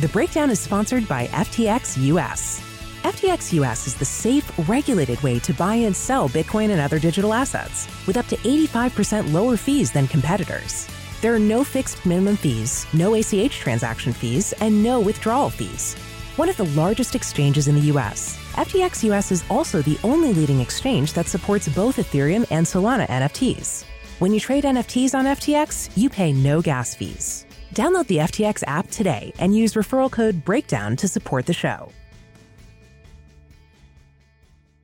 The 0.00 0.08
breakdown 0.10 0.48
is 0.48 0.60
sponsored 0.60 1.08
by 1.08 1.26
FTX 1.26 2.00
US. 2.04 2.62
FTX 3.02 3.52
US 3.54 3.88
is 3.88 3.96
the 3.96 4.04
safe, 4.04 4.52
regulated 4.68 5.20
way 5.24 5.40
to 5.40 5.52
buy 5.54 5.74
and 5.74 5.96
sell 5.96 6.28
Bitcoin 6.28 6.70
and 6.70 6.80
other 6.80 7.00
digital 7.00 7.34
assets 7.34 7.88
with 8.06 8.16
up 8.16 8.28
to 8.28 8.36
85% 8.36 9.32
lower 9.32 9.56
fees 9.56 9.90
than 9.90 10.06
competitors. 10.06 10.86
There 11.20 11.34
are 11.34 11.40
no 11.40 11.64
fixed 11.64 12.06
minimum 12.06 12.36
fees, 12.36 12.86
no 12.92 13.16
ACH 13.16 13.58
transaction 13.58 14.12
fees, 14.12 14.52
and 14.60 14.84
no 14.84 15.00
withdrawal 15.00 15.50
fees 15.50 15.96
one 16.36 16.48
of 16.48 16.56
the 16.56 16.66
largest 16.66 17.14
exchanges 17.14 17.68
in 17.68 17.74
the 17.74 17.92
US. 17.92 18.36
FTX 18.52 19.04
US 19.04 19.32
is 19.32 19.44
also 19.48 19.82
the 19.82 19.98
only 20.02 20.32
leading 20.32 20.60
exchange 20.60 21.12
that 21.12 21.26
supports 21.26 21.68
both 21.68 21.96
Ethereum 21.96 22.46
and 22.50 22.66
Solana 22.66 23.06
NFTs. 23.08 23.84
When 24.18 24.32
you 24.32 24.40
trade 24.40 24.64
NFTs 24.64 25.14
on 25.14 25.24
FTX, 25.24 25.90
you 25.96 26.08
pay 26.08 26.32
no 26.32 26.62
gas 26.62 26.94
fees. 26.94 27.46
Download 27.74 28.06
the 28.06 28.18
FTX 28.18 28.62
app 28.66 28.88
today 28.90 29.32
and 29.38 29.56
use 29.56 29.74
referral 29.74 30.10
code 30.10 30.44
BREAKDOWN 30.44 30.96
to 30.98 31.08
support 31.08 31.46
the 31.46 31.52
show. 31.52 31.90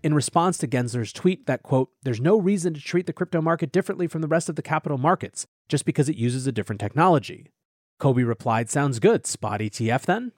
In 0.02 0.14
response 0.14 0.57
to 0.59 0.66
Gensler's 0.66 1.12
tweet 1.12 1.47
that, 1.47 1.62
quote, 1.62 1.90
there's 2.02 2.21
no 2.21 2.40
reason 2.40 2.75
to 2.75 2.80
treat 2.80 3.07
the 3.07 3.12
crypto 3.12 3.42
market 3.42 3.71
differently 3.71 4.07
from 4.07 4.23
the 4.23 4.28
rest 4.28 4.49
of 4.49 4.57
the 4.57 4.62
capital 4.62 4.99
markets 4.99 5.47
just 5.69 5.85
because 5.85 6.09
it 6.09 6.16
uses 6.16 6.47
a 6.47 6.52
different 6.52 6.80
technology. 6.80 7.52
Kobe 7.99 8.23
replied, 8.23 8.71
Sounds 8.71 8.99
good. 8.99 9.26
Spot 9.26 9.61
ETF 9.61 10.02
then? 10.02 10.33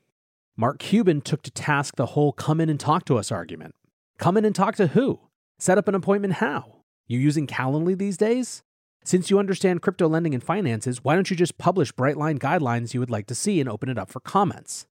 Mark 0.56 0.78
Cuban 0.78 1.22
took 1.22 1.42
to 1.42 1.50
task 1.50 1.96
the 1.96 2.06
whole 2.06 2.32
come 2.32 2.60
in 2.60 2.68
and 2.68 2.78
talk 2.78 3.06
to 3.06 3.16
us 3.16 3.32
argument. 3.32 3.74
Come 4.18 4.36
in 4.36 4.44
and 4.44 4.54
talk 4.54 4.76
to 4.76 4.88
who? 4.88 5.20
Set 5.58 5.78
up 5.78 5.88
an 5.88 5.94
appointment 5.94 6.34
how? 6.34 6.82
You 7.06 7.18
using 7.18 7.46
Calendly 7.46 7.96
these 7.96 8.18
days? 8.18 8.62
Since 9.02 9.30
you 9.30 9.38
understand 9.38 9.80
crypto 9.80 10.06
lending 10.08 10.34
and 10.34 10.44
finances, 10.44 11.02
why 11.02 11.14
don't 11.14 11.30
you 11.30 11.36
just 11.36 11.56
publish 11.56 11.90
bright 11.90 12.18
line 12.18 12.38
guidelines 12.38 12.92
you 12.92 13.00
would 13.00 13.10
like 13.10 13.26
to 13.28 13.34
see 13.34 13.60
and 13.60 13.68
open 13.68 13.88
it 13.88 13.98
up 13.98 14.10
for 14.10 14.20
comments? 14.20 14.86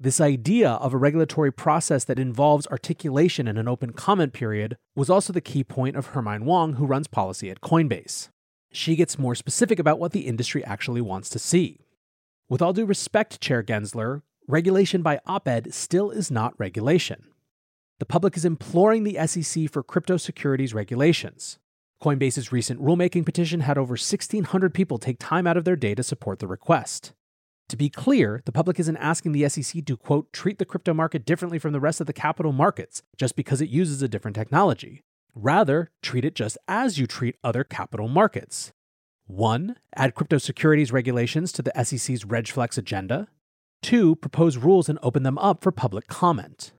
This 0.00 0.22
idea 0.22 0.70
of 0.70 0.94
a 0.94 0.98
regulatory 0.98 1.52
process 1.52 2.04
that 2.04 2.18
involves 2.18 2.66
articulation 2.68 3.46
and 3.46 3.58
an 3.58 3.68
open 3.68 3.92
comment 3.92 4.32
period 4.32 4.78
was 4.96 5.10
also 5.10 5.34
the 5.34 5.40
key 5.40 5.64
point 5.64 5.96
of 5.96 6.06
Hermine 6.06 6.46
Wong, 6.46 6.74
who 6.74 6.86
runs 6.86 7.08
policy 7.08 7.50
at 7.50 7.60
Coinbase. 7.60 8.30
She 8.72 8.96
gets 8.96 9.18
more 9.18 9.34
specific 9.34 9.78
about 9.78 9.98
what 9.98 10.12
the 10.12 10.26
industry 10.26 10.64
actually 10.64 11.00
wants 11.02 11.28
to 11.30 11.38
see. 11.38 11.80
With 12.48 12.62
all 12.62 12.72
due 12.72 12.86
respect, 12.86 13.40
Chair 13.40 13.62
Gensler, 13.62 14.22
regulation 14.48 15.02
by 15.02 15.20
op 15.26 15.46
ed 15.46 15.72
still 15.72 16.10
is 16.10 16.30
not 16.30 16.58
regulation. 16.58 17.24
The 18.00 18.06
public 18.06 18.36
is 18.36 18.44
imploring 18.44 19.04
the 19.04 19.26
SEC 19.26 19.70
for 19.70 19.82
crypto 19.82 20.16
securities 20.16 20.74
regulations. 20.74 21.58
Coinbase's 22.02 22.50
recent 22.50 22.80
rulemaking 22.80 23.24
petition 23.24 23.60
had 23.60 23.76
over 23.76 23.92
1,600 23.92 24.72
people 24.72 24.98
take 24.98 25.18
time 25.18 25.46
out 25.46 25.56
of 25.56 25.64
their 25.64 25.76
day 25.76 25.94
to 25.94 26.02
support 26.02 26.38
the 26.38 26.46
request. 26.46 27.12
To 27.68 27.76
be 27.76 27.90
clear, 27.90 28.40
the 28.46 28.52
public 28.52 28.80
isn't 28.80 28.96
asking 28.96 29.32
the 29.32 29.46
SEC 29.48 29.84
to, 29.84 29.96
quote, 29.96 30.32
treat 30.32 30.58
the 30.58 30.64
crypto 30.64 30.94
market 30.94 31.26
differently 31.26 31.58
from 31.58 31.72
the 31.72 31.80
rest 31.80 32.00
of 32.00 32.06
the 32.06 32.12
capital 32.12 32.52
markets 32.52 33.02
just 33.16 33.36
because 33.36 33.60
it 33.60 33.68
uses 33.68 34.00
a 34.00 34.08
different 34.08 34.36
technology. 34.36 35.02
Rather, 35.34 35.90
treat 36.02 36.24
it 36.24 36.34
just 36.34 36.56
as 36.66 36.98
you 36.98 37.06
treat 37.06 37.36
other 37.44 37.64
capital 37.64 38.08
markets. 38.08 38.72
1. 39.26 39.76
Add 39.94 40.14
crypto 40.14 40.38
securities 40.38 40.92
regulations 40.92 41.52
to 41.52 41.62
the 41.62 41.72
SEC's 41.84 42.24
RegFlex 42.24 42.78
agenda. 42.78 43.28
2. 43.82 44.16
Propose 44.16 44.56
rules 44.56 44.88
and 44.88 44.98
open 45.02 45.22
them 45.22 45.38
up 45.38 45.62
for 45.62 45.72
public 45.72 46.06
comment. 46.06 46.72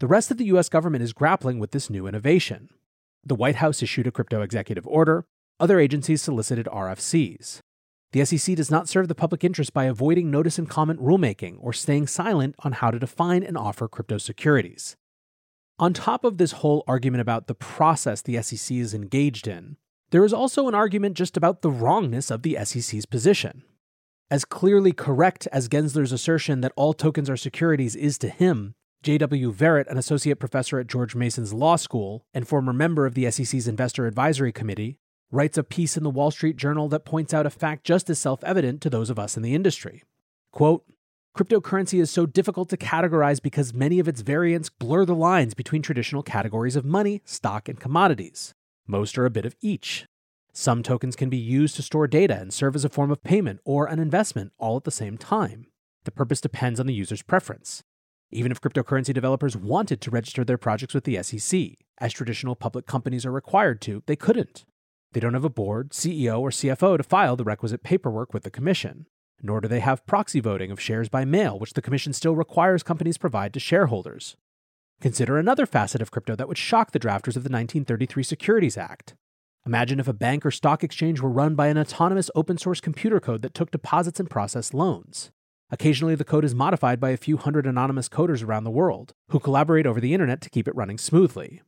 The 0.00 0.06
rest 0.06 0.30
of 0.30 0.38
the 0.38 0.46
US 0.46 0.68
government 0.68 1.04
is 1.04 1.12
grappling 1.12 1.58
with 1.58 1.70
this 1.70 1.88
new 1.88 2.06
innovation. 2.06 2.68
The 3.24 3.34
White 3.34 3.56
House 3.56 3.82
issued 3.82 4.06
a 4.06 4.10
crypto 4.10 4.42
executive 4.42 4.86
order, 4.86 5.24
other 5.58 5.78
agencies 5.78 6.20
solicited 6.22 6.66
RFCs. 6.66 7.60
The 8.12 8.24
SEC 8.24 8.54
does 8.54 8.70
not 8.70 8.88
serve 8.88 9.08
the 9.08 9.14
public 9.14 9.42
interest 9.42 9.72
by 9.72 9.84
avoiding 9.84 10.30
notice 10.30 10.58
and 10.58 10.68
comment 10.68 11.00
rulemaking 11.00 11.56
or 11.58 11.72
staying 11.72 12.06
silent 12.06 12.54
on 12.60 12.72
how 12.72 12.90
to 12.90 12.98
define 12.98 13.42
and 13.42 13.56
offer 13.56 13.88
crypto 13.88 14.18
securities. 14.18 14.94
On 15.78 15.92
top 15.92 16.22
of 16.22 16.38
this 16.38 16.52
whole 16.52 16.84
argument 16.86 17.22
about 17.22 17.48
the 17.48 17.54
process 17.54 18.22
the 18.22 18.40
SEC 18.40 18.76
is 18.76 18.94
engaged 18.94 19.48
in, 19.48 19.76
there 20.10 20.24
is 20.24 20.32
also 20.32 20.68
an 20.68 20.74
argument 20.74 21.16
just 21.16 21.36
about 21.36 21.62
the 21.62 21.70
wrongness 21.70 22.30
of 22.30 22.42
the 22.42 22.56
SEC's 22.62 23.06
position. 23.06 23.64
As 24.34 24.44
clearly 24.44 24.90
correct 24.90 25.46
as 25.52 25.68
Gensler's 25.68 26.10
assertion 26.10 26.60
that 26.60 26.72
all 26.74 26.92
tokens 26.92 27.30
are 27.30 27.36
securities 27.36 27.94
is 27.94 28.18
to 28.18 28.28
him, 28.28 28.74
J.W. 29.04 29.52
Verret, 29.52 29.86
an 29.86 29.96
associate 29.96 30.40
professor 30.40 30.80
at 30.80 30.88
George 30.88 31.14
Mason's 31.14 31.54
Law 31.54 31.76
School 31.76 32.26
and 32.34 32.48
former 32.48 32.72
member 32.72 33.06
of 33.06 33.14
the 33.14 33.30
SEC's 33.30 33.68
Investor 33.68 34.08
Advisory 34.08 34.50
Committee, 34.50 34.98
writes 35.30 35.56
a 35.56 35.62
piece 35.62 35.96
in 35.96 36.02
the 36.02 36.10
Wall 36.10 36.32
Street 36.32 36.56
Journal 36.56 36.88
that 36.88 37.04
points 37.04 37.32
out 37.32 37.46
a 37.46 37.50
fact 37.50 37.84
just 37.84 38.10
as 38.10 38.18
self 38.18 38.42
evident 38.42 38.80
to 38.80 38.90
those 38.90 39.08
of 39.08 39.20
us 39.20 39.36
in 39.36 39.44
the 39.44 39.54
industry. 39.54 40.02
Quote, 40.50 40.84
Cryptocurrency 41.38 42.00
is 42.00 42.10
so 42.10 42.26
difficult 42.26 42.68
to 42.70 42.76
categorize 42.76 43.40
because 43.40 43.72
many 43.72 44.00
of 44.00 44.08
its 44.08 44.22
variants 44.22 44.68
blur 44.68 45.04
the 45.04 45.14
lines 45.14 45.54
between 45.54 45.80
traditional 45.80 46.24
categories 46.24 46.74
of 46.74 46.84
money, 46.84 47.22
stock, 47.24 47.68
and 47.68 47.78
commodities. 47.78 48.52
Most 48.84 49.16
are 49.16 49.26
a 49.26 49.30
bit 49.30 49.46
of 49.46 49.54
each. 49.60 50.06
Some 50.56 50.84
tokens 50.84 51.16
can 51.16 51.28
be 51.28 51.36
used 51.36 51.74
to 51.76 51.82
store 51.82 52.06
data 52.06 52.38
and 52.38 52.54
serve 52.54 52.76
as 52.76 52.84
a 52.84 52.88
form 52.88 53.10
of 53.10 53.24
payment 53.24 53.58
or 53.64 53.86
an 53.86 53.98
investment 53.98 54.52
all 54.56 54.76
at 54.76 54.84
the 54.84 54.92
same 54.92 55.18
time. 55.18 55.66
The 56.04 56.12
purpose 56.12 56.40
depends 56.40 56.78
on 56.78 56.86
the 56.86 56.94
user's 56.94 57.22
preference. 57.22 57.82
Even 58.30 58.52
if 58.52 58.60
cryptocurrency 58.60 59.12
developers 59.12 59.56
wanted 59.56 60.00
to 60.00 60.12
register 60.12 60.44
their 60.44 60.56
projects 60.56 60.94
with 60.94 61.04
the 61.04 61.20
SEC, 61.24 61.72
as 61.98 62.12
traditional 62.12 62.54
public 62.54 62.86
companies 62.86 63.26
are 63.26 63.32
required 63.32 63.80
to, 63.82 64.04
they 64.06 64.14
couldn't. 64.14 64.64
They 65.12 65.18
don't 65.18 65.34
have 65.34 65.44
a 65.44 65.50
board, 65.50 65.90
CEO, 65.90 66.38
or 66.40 66.50
CFO 66.50 66.98
to 66.98 67.02
file 67.02 67.34
the 67.34 67.44
requisite 67.44 67.82
paperwork 67.82 68.32
with 68.32 68.44
the 68.44 68.50
Commission. 68.50 69.06
Nor 69.42 69.60
do 69.60 69.66
they 69.66 69.80
have 69.80 70.06
proxy 70.06 70.38
voting 70.38 70.70
of 70.70 70.80
shares 70.80 71.08
by 71.08 71.24
mail, 71.24 71.58
which 71.58 71.72
the 71.72 71.82
Commission 71.82 72.12
still 72.12 72.36
requires 72.36 72.84
companies 72.84 73.18
provide 73.18 73.52
to 73.54 73.60
shareholders. 73.60 74.36
Consider 75.00 75.36
another 75.36 75.66
facet 75.66 76.00
of 76.00 76.12
crypto 76.12 76.36
that 76.36 76.46
would 76.46 76.58
shock 76.58 76.92
the 76.92 77.00
drafters 77.00 77.36
of 77.36 77.42
the 77.42 77.50
1933 77.50 78.22
Securities 78.22 78.78
Act. 78.78 79.14
Imagine 79.66 79.98
if 79.98 80.08
a 80.08 80.12
bank 80.12 80.44
or 80.44 80.50
stock 80.50 80.84
exchange 80.84 81.20
were 81.20 81.30
run 81.30 81.54
by 81.54 81.68
an 81.68 81.78
autonomous 81.78 82.30
open 82.34 82.58
source 82.58 82.82
computer 82.82 83.18
code 83.18 83.40
that 83.40 83.54
took 83.54 83.70
deposits 83.70 84.20
and 84.20 84.28
processed 84.28 84.74
loans. 84.74 85.30
Occasionally, 85.70 86.14
the 86.14 86.24
code 86.24 86.44
is 86.44 86.54
modified 86.54 87.00
by 87.00 87.10
a 87.10 87.16
few 87.16 87.38
hundred 87.38 87.66
anonymous 87.66 88.10
coders 88.10 88.44
around 88.44 88.64
the 88.64 88.70
world 88.70 89.14
who 89.30 89.40
collaborate 89.40 89.86
over 89.86 90.00
the 90.00 90.12
internet 90.12 90.42
to 90.42 90.50
keep 90.50 90.68
it 90.68 90.76
running 90.76 90.98
smoothly. 90.98 91.62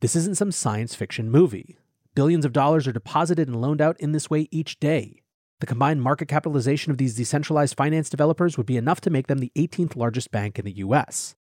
This 0.00 0.16
isn't 0.16 0.38
some 0.38 0.52
science 0.52 0.94
fiction 0.94 1.30
movie. 1.30 1.76
Billions 2.14 2.46
of 2.46 2.54
dollars 2.54 2.88
are 2.88 2.92
deposited 2.92 3.46
and 3.46 3.60
loaned 3.60 3.82
out 3.82 4.00
in 4.00 4.12
this 4.12 4.30
way 4.30 4.48
each 4.50 4.80
day. 4.80 5.20
The 5.60 5.66
combined 5.66 6.00
market 6.00 6.28
capitalization 6.28 6.92
of 6.92 6.98
these 6.98 7.14
decentralized 7.14 7.76
finance 7.76 8.08
developers 8.08 8.56
would 8.56 8.66
be 8.66 8.78
enough 8.78 9.02
to 9.02 9.10
make 9.10 9.26
them 9.26 9.38
the 9.38 9.52
18th 9.54 9.96
largest 9.96 10.30
bank 10.30 10.58
in 10.58 10.64
the 10.64 10.78
US. 10.78 11.36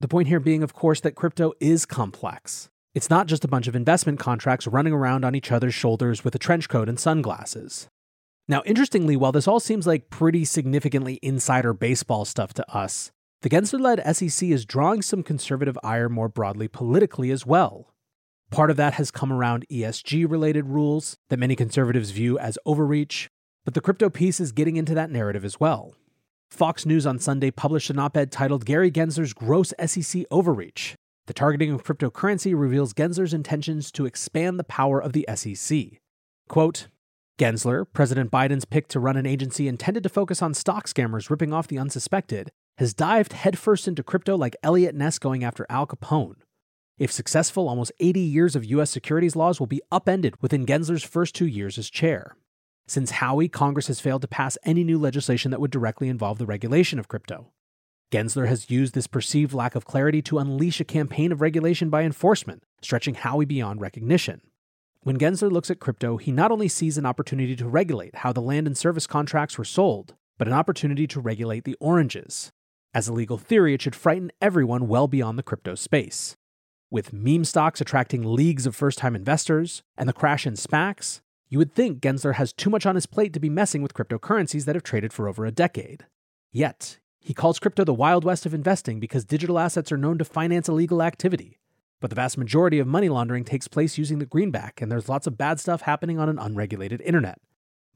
The 0.00 0.08
point 0.08 0.26
here 0.26 0.40
being, 0.40 0.64
of 0.64 0.74
course, 0.74 1.00
that 1.02 1.14
crypto 1.14 1.52
is 1.60 1.86
complex. 1.86 2.68
It's 2.92 3.10
not 3.10 3.28
just 3.28 3.44
a 3.44 3.48
bunch 3.48 3.68
of 3.68 3.76
investment 3.76 4.18
contracts 4.18 4.66
running 4.66 4.92
around 4.92 5.24
on 5.24 5.36
each 5.36 5.52
other's 5.52 5.74
shoulders 5.74 6.24
with 6.24 6.34
a 6.34 6.40
trench 6.40 6.68
coat 6.68 6.88
and 6.88 6.98
sunglasses. 6.98 7.88
Now, 8.48 8.62
interestingly, 8.66 9.14
while 9.14 9.30
this 9.30 9.46
all 9.46 9.60
seems 9.60 9.86
like 9.86 10.10
pretty 10.10 10.44
significantly 10.44 11.20
insider 11.22 11.72
baseball 11.72 12.24
stuff 12.24 12.52
to 12.54 12.68
us, 12.68 13.12
the 13.42 13.48
Gensler 13.48 13.80
led 13.80 14.16
SEC 14.16 14.48
is 14.48 14.64
drawing 14.64 15.02
some 15.02 15.22
conservative 15.22 15.78
ire 15.84 16.08
more 16.08 16.28
broadly 16.28 16.66
politically 16.66 17.30
as 17.30 17.46
well. 17.46 17.94
Part 18.50 18.72
of 18.72 18.76
that 18.78 18.94
has 18.94 19.12
come 19.12 19.32
around 19.32 19.68
ESG 19.70 20.28
related 20.28 20.66
rules 20.66 21.16
that 21.28 21.38
many 21.38 21.54
conservatives 21.54 22.10
view 22.10 22.40
as 22.40 22.58
overreach, 22.66 23.28
but 23.64 23.74
the 23.74 23.80
crypto 23.80 24.10
piece 24.10 24.40
is 24.40 24.50
getting 24.50 24.76
into 24.76 24.94
that 24.94 25.12
narrative 25.12 25.44
as 25.44 25.60
well. 25.60 25.94
Fox 26.50 26.84
News 26.84 27.06
on 27.06 27.20
Sunday 27.20 27.52
published 27.52 27.90
an 27.90 28.00
op 28.00 28.16
ed 28.16 28.32
titled 28.32 28.64
Gary 28.64 28.90
Gensler's 28.90 29.32
Gross 29.32 29.72
SEC 29.78 30.24
Overreach. 30.32 30.96
The 31.26 31.34
targeting 31.34 31.70
of 31.72 31.84
cryptocurrency 31.84 32.58
reveals 32.58 32.92
Gensler's 32.92 33.34
intentions 33.34 33.92
to 33.92 34.06
expand 34.06 34.58
the 34.58 34.64
power 34.64 35.00
of 35.00 35.12
the 35.12 35.26
SEC. 35.34 36.00
Quote 36.48 36.88
Gensler, 37.38 37.86
President 37.92 38.30
Biden's 38.30 38.64
pick 38.64 38.86
to 38.88 39.00
run 39.00 39.16
an 39.16 39.26
agency 39.26 39.66
intended 39.66 40.02
to 40.02 40.08
focus 40.08 40.42
on 40.42 40.52
stock 40.52 40.86
scammers 40.86 41.30
ripping 41.30 41.52
off 41.52 41.68
the 41.68 41.78
unsuspected, 41.78 42.50
has 42.78 42.92
dived 42.92 43.32
headfirst 43.32 43.88
into 43.88 44.02
crypto 44.02 44.36
like 44.36 44.56
Eliot 44.62 44.94
Ness 44.94 45.18
going 45.18 45.42
after 45.42 45.64
Al 45.70 45.86
Capone. 45.86 46.36
If 46.98 47.10
successful, 47.10 47.66
almost 47.66 47.92
80 47.98 48.20
years 48.20 48.54
of 48.54 48.66
U.S. 48.66 48.90
securities 48.90 49.36
laws 49.36 49.58
will 49.58 49.66
be 49.66 49.80
upended 49.90 50.34
within 50.42 50.66
Gensler's 50.66 51.02
first 51.02 51.34
two 51.34 51.46
years 51.46 51.78
as 51.78 51.88
chair. 51.88 52.36
Since 52.86 53.12
Howey, 53.12 53.50
Congress 53.50 53.86
has 53.86 54.00
failed 54.00 54.20
to 54.20 54.28
pass 54.28 54.58
any 54.64 54.84
new 54.84 54.98
legislation 54.98 55.50
that 55.50 55.60
would 55.60 55.70
directly 55.70 56.08
involve 56.08 56.36
the 56.36 56.44
regulation 56.44 56.98
of 56.98 57.08
crypto. 57.08 57.52
Gensler 58.10 58.48
has 58.48 58.70
used 58.70 58.94
this 58.94 59.06
perceived 59.06 59.54
lack 59.54 59.76
of 59.76 59.84
clarity 59.84 60.20
to 60.22 60.38
unleash 60.38 60.80
a 60.80 60.84
campaign 60.84 61.30
of 61.30 61.40
regulation 61.40 61.90
by 61.90 62.02
enforcement, 62.02 62.64
stretching 62.82 63.14
Howey 63.14 63.46
beyond 63.46 63.80
recognition. 63.80 64.40
When 65.02 65.16
Gensler 65.16 65.50
looks 65.50 65.70
at 65.70 65.78
crypto, 65.78 66.16
he 66.16 66.32
not 66.32 66.50
only 66.50 66.66
sees 66.66 66.98
an 66.98 67.06
opportunity 67.06 67.54
to 67.54 67.68
regulate 67.68 68.16
how 68.16 68.32
the 68.32 68.42
land 68.42 68.66
and 68.66 68.76
service 68.76 69.06
contracts 69.06 69.56
were 69.56 69.64
sold, 69.64 70.14
but 70.38 70.48
an 70.48 70.54
opportunity 70.54 71.06
to 71.06 71.20
regulate 71.20 71.64
the 71.64 71.76
oranges. 71.78 72.50
As 72.92 73.06
a 73.06 73.12
legal 73.12 73.38
theory, 73.38 73.74
it 73.74 73.82
should 73.82 73.94
frighten 73.94 74.32
everyone 74.40 74.88
well 74.88 75.06
beyond 75.06 75.38
the 75.38 75.44
crypto 75.44 75.76
space. 75.76 76.34
With 76.90 77.12
meme 77.12 77.44
stocks 77.44 77.80
attracting 77.80 78.24
leagues 78.24 78.66
of 78.66 78.74
first 78.74 78.98
time 78.98 79.14
investors 79.14 79.84
and 79.96 80.08
the 80.08 80.12
crash 80.12 80.46
in 80.46 80.54
SPACs, 80.54 81.20
you 81.48 81.58
would 81.58 81.72
think 81.72 82.00
Gensler 82.00 82.34
has 82.34 82.52
too 82.52 82.70
much 82.70 82.84
on 82.84 82.96
his 82.96 83.06
plate 83.06 83.32
to 83.34 83.40
be 83.40 83.48
messing 83.48 83.82
with 83.82 83.94
cryptocurrencies 83.94 84.64
that 84.64 84.74
have 84.74 84.82
traded 84.82 85.12
for 85.12 85.28
over 85.28 85.46
a 85.46 85.52
decade. 85.52 86.06
Yet, 86.50 86.98
he 87.20 87.34
calls 87.34 87.58
crypto 87.58 87.84
the 87.84 87.94
Wild 87.94 88.24
West 88.24 88.46
of 88.46 88.54
investing 88.54 88.98
because 88.98 89.24
digital 89.24 89.58
assets 89.58 89.92
are 89.92 89.96
known 89.96 90.18
to 90.18 90.24
finance 90.24 90.68
illegal 90.68 91.02
activity. 91.02 91.58
But 92.00 92.08
the 92.08 92.16
vast 92.16 92.38
majority 92.38 92.78
of 92.78 92.86
money 92.86 93.10
laundering 93.10 93.44
takes 93.44 93.68
place 93.68 93.98
using 93.98 94.18
the 94.18 94.26
greenback, 94.26 94.80
and 94.80 94.90
there's 94.90 95.08
lots 95.08 95.26
of 95.26 95.36
bad 95.36 95.60
stuff 95.60 95.82
happening 95.82 96.18
on 96.18 96.30
an 96.30 96.38
unregulated 96.38 97.02
internet. 97.02 97.38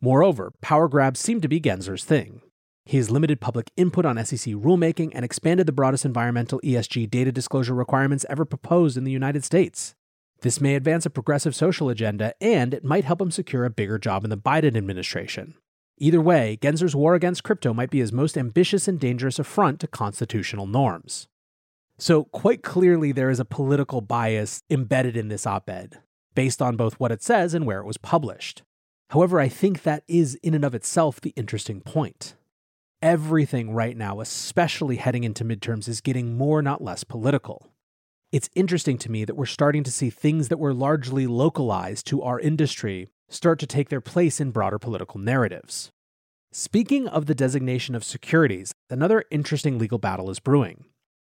Moreover, 0.00 0.52
power 0.60 0.88
grabs 0.88 1.20
seem 1.20 1.40
to 1.40 1.48
be 1.48 1.60
Gensler's 1.60 2.04
thing. 2.04 2.42
He 2.84 2.98
has 2.98 3.10
limited 3.10 3.40
public 3.40 3.70
input 3.78 4.04
on 4.04 4.22
SEC 4.22 4.52
rulemaking 4.52 5.12
and 5.14 5.24
expanded 5.24 5.66
the 5.66 5.72
broadest 5.72 6.04
environmental 6.04 6.60
ESG 6.60 7.08
data 7.08 7.32
disclosure 7.32 7.72
requirements 7.72 8.26
ever 8.28 8.44
proposed 8.44 8.98
in 8.98 9.04
the 9.04 9.12
United 9.12 9.42
States. 9.42 9.94
This 10.42 10.60
may 10.60 10.74
advance 10.74 11.06
a 11.06 11.10
progressive 11.10 11.54
social 11.54 11.88
agenda, 11.88 12.34
and 12.42 12.74
it 12.74 12.84
might 12.84 13.04
help 13.04 13.22
him 13.22 13.30
secure 13.30 13.64
a 13.64 13.70
bigger 13.70 13.98
job 13.98 14.24
in 14.24 14.28
the 14.28 14.36
Biden 14.36 14.76
administration. 14.76 15.54
Either 15.98 16.20
way, 16.20 16.58
Gensler's 16.60 16.96
war 16.96 17.14
against 17.14 17.44
crypto 17.44 17.72
might 17.72 17.90
be 17.90 18.00
his 18.00 18.12
most 18.12 18.36
ambitious 18.36 18.88
and 18.88 18.98
dangerous 18.98 19.38
affront 19.38 19.78
to 19.80 19.86
constitutional 19.86 20.66
norms. 20.66 21.28
So, 21.98 22.24
quite 22.24 22.62
clearly, 22.62 23.12
there 23.12 23.30
is 23.30 23.38
a 23.38 23.44
political 23.44 24.00
bias 24.00 24.62
embedded 24.68 25.16
in 25.16 25.28
this 25.28 25.46
op 25.46 25.70
ed, 25.70 26.00
based 26.34 26.60
on 26.60 26.76
both 26.76 26.98
what 26.98 27.12
it 27.12 27.22
says 27.22 27.54
and 27.54 27.64
where 27.64 27.78
it 27.78 27.86
was 27.86 27.96
published. 27.96 28.62
However, 29.10 29.38
I 29.38 29.48
think 29.48 29.82
that 29.82 30.02
is 30.08 30.34
in 30.42 30.54
and 30.54 30.64
of 30.64 30.74
itself 30.74 31.20
the 31.20 31.32
interesting 31.36 31.80
point. 31.80 32.34
Everything 33.00 33.72
right 33.72 33.96
now, 33.96 34.20
especially 34.20 34.96
heading 34.96 35.22
into 35.22 35.44
midterms, 35.44 35.86
is 35.88 36.00
getting 36.00 36.36
more, 36.36 36.62
not 36.62 36.82
less 36.82 37.04
political. 37.04 37.70
It's 38.32 38.50
interesting 38.56 38.98
to 38.98 39.10
me 39.12 39.24
that 39.24 39.36
we're 39.36 39.46
starting 39.46 39.84
to 39.84 39.92
see 39.92 40.10
things 40.10 40.48
that 40.48 40.58
were 40.58 40.74
largely 40.74 41.28
localized 41.28 42.08
to 42.08 42.22
our 42.22 42.40
industry 42.40 43.06
start 43.28 43.58
to 43.60 43.66
take 43.66 43.88
their 43.88 44.00
place 44.00 44.40
in 44.40 44.50
broader 44.50 44.78
political 44.78 45.20
narratives. 45.20 45.90
Speaking 46.52 47.08
of 47.08 47.26
the 47.26 47.34
designation 47.34 47.94
of 47.94 48.04
securities, 48.04 48.72
another 48.88 49.24
interesting 49.30 49.78
legal 49.78 49.98
battle 49.98 50.30
is 50.30 50.38
brewing. 50.38 50.84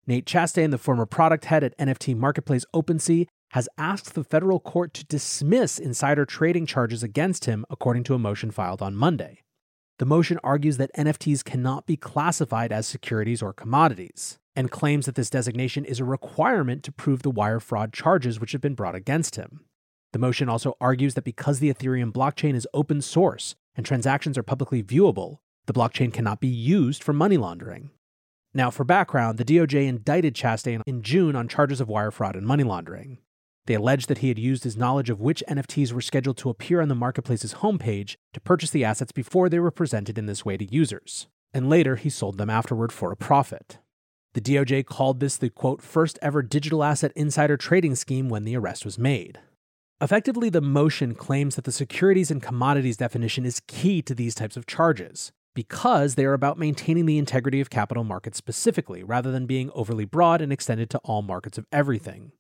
Nate 0.07 0.26
Chastain, 0.26 0.71
the 0.71 0.79
former 0.79 1.07
product 1.07 1.47
head 1.47 1.64
at 1.64 1.79
NFT 1.79 2.17
marketplace 2.17 2.64
OpenSea, 2.75 3.26
has 3.53 3.69
asked 3.79 4.14
the 4.14 4.25
federal 4.25 4.59
court 4.59 4.93
to 4.95 5.05
dismiss 5.05 5.79
insider 5.79 6.25
trading 6.25 6.67
charges 6.67 7.03
against 7.03 7.45
him, 7.45 7.64
according 7.71 8.03
to 8.05 8.14
a 8.14 8.19
motion 8.19 8.50
filed 8.50 8.83
on 8.83 8.97
Monday. 8.97 9.41
The 9.99 10.07
motion 10.07 10.41
argues 10.43 10.76
that 10.79 10.91
NFTs 10.99 11.45
cannot 11.45 11.87
be 11.87 11.97
classified 11.97 12.73
as 12.73 12.87
securities 12.87 13.41
or 13.41 13.53
commodities, 13.53 14.38
and 14.57 14.71
claims 14.71 15.07
that 15.07 15.14
this 15.14 15.31
designation 15.31 15.85
is 15.85 16.00
a 16.00 16.05
requirement 16.05 16.83
to 16.83 16.93
prove 16.93 17.23
the 17.23 17.31
wire 17.31 17.61
fraud 17.61 17.93
charges 17.93 18.41
which 18.41 18.53
have 18.53 18.61
been 18.61 18.75
brought 18.75 18.97
against 18.97 19.37
him. 19.37 19.61
The 20.14 20.21
motion 20.21 20.49
also 20.49 20.76
argues 20.80 21.14
that 21.14 21.25
because 21.25 21.59
the 21.59 21.75
Ethereum 21.75 22.12
blockchain 22.12 22.54
is 22.54 22.68
open 22.73 23.02
source 23.02 23.56
and 23.75 23.85
transactions 23.85 24.38
are 24.38 24.44
publicly 24.44 24.80
viewable, 24.80 25.38
the 25.66 25.73
blockchain 25.73 26.12
cannot 26.12 26.38
be 26.38 26.47
used 26.47 27.02
for 27.02 27.12
money 27.12 27.37
laundering. 27.37 27.90
Now, 28.54 28.71
for 28.71 28.85
background, 28.85 29.38
the 29.38 29.44
DOJ 29.44 29.88
indicted 29.88 30.37
Chastain 30.37 30.83
in 30.87 31.02
June 31.02 31.35
on 31.35 31.49
charges 31.49 31.80
of 31.80 31.88
wire 31.88 32.12
fraud 32.12 32.37
and 32.37 32.47
money 32.47 32.62
laundering. 32.62 33.18
They 33.66 33.75
alleged 33.75 34.06
that 34.06 34.18
he 34.18 34.28
had 34.28 34.38
used 34.38 34.62
his 34.62 34.76
knowledge 34.76 35.11
of 35.11 35.21
which 35.21 35.42
NFTs 35.49 35.90
were 35.90 36.00
scheduled 36.00 36.37
to 36.37 36.49
appear 36.49 36.80
on 36.80 36.87
the 36.87 36.94
marketplace's 36.94 37.54
homepage 37.54 38.14
to 38.35 38.40
purchase 38.40 38.71
the 38.71 38.85
assets 38.85 39.11
before 39.11 39.49
they 39.49 39.59
were 39.59 39.73
presented 39.73 40.16
in 40.16 40.26
this 40.26 40.44
way 40.44 40.56
to 40.56 40.73
users, 40.73 41.26
and 41.52 41.68
later 41.68 41.97
he 41.97 42.09
sold 42.09 42.38
them 42.38 42.50
afterward 42.50 42.92
for 42.92 43.11
a 43.11 43.16
profit. 43.16 43.78
The 44.35 44.40
DOJ 44.40 44.87
called 44.87 45.18
this 45.18 45.37
the 45.37 45.50
quote, 45.50 45.83
first 45.83 46.21
ever 46.23 46.40
digital 46.40 46.85
asset 46.85 47.11
insider 47.16 47.56
trading 47.56 47.97
scheme 47.97 48.28
when 48.28 48.44
the 48.44 48.56
arrest 48.56 48.85
was 48.85 48.97
made. 48.97 49.40
Effectively, 50.01 50.51
the 50.51 50.61
motion 50.61 51.15
claims 51.15 51.55
that 51.55 51.65
the 51.65 51.73
securities 51.73 52.31
and 52.31 52.43
commodities 52.43 52.97
definition 52.97 53.47
is 53.47 53.63
key 53.69 54.03
to 54.03 54.15
these 54.15 54.35
types 54.35 54.57
of 54.57 54.67
charges, 54.67 55.31
because 55.55 56.17
they 56.17 56.25
are 56.25 56.33
about 56.33 56.59
maintaining 56.59 57.07
the 57.07 57.17
integrity 57.17 57.61
of 57.61 57.71
capital 57.71 58.03
markets 58.03 58.37
specifically, 58.37 59.05
rather 59.05 59.31
than 59.31 59.47
being 59.47 59.71
overly 59.73 60.05
broad 60.05 60.41
and 60.41 60.53
extended 60.53 60.91
to 60.91 60.99
all 61.05 61.23
markets 61.23 61.59
of 61.59 61.67
everything. 61.71 62.33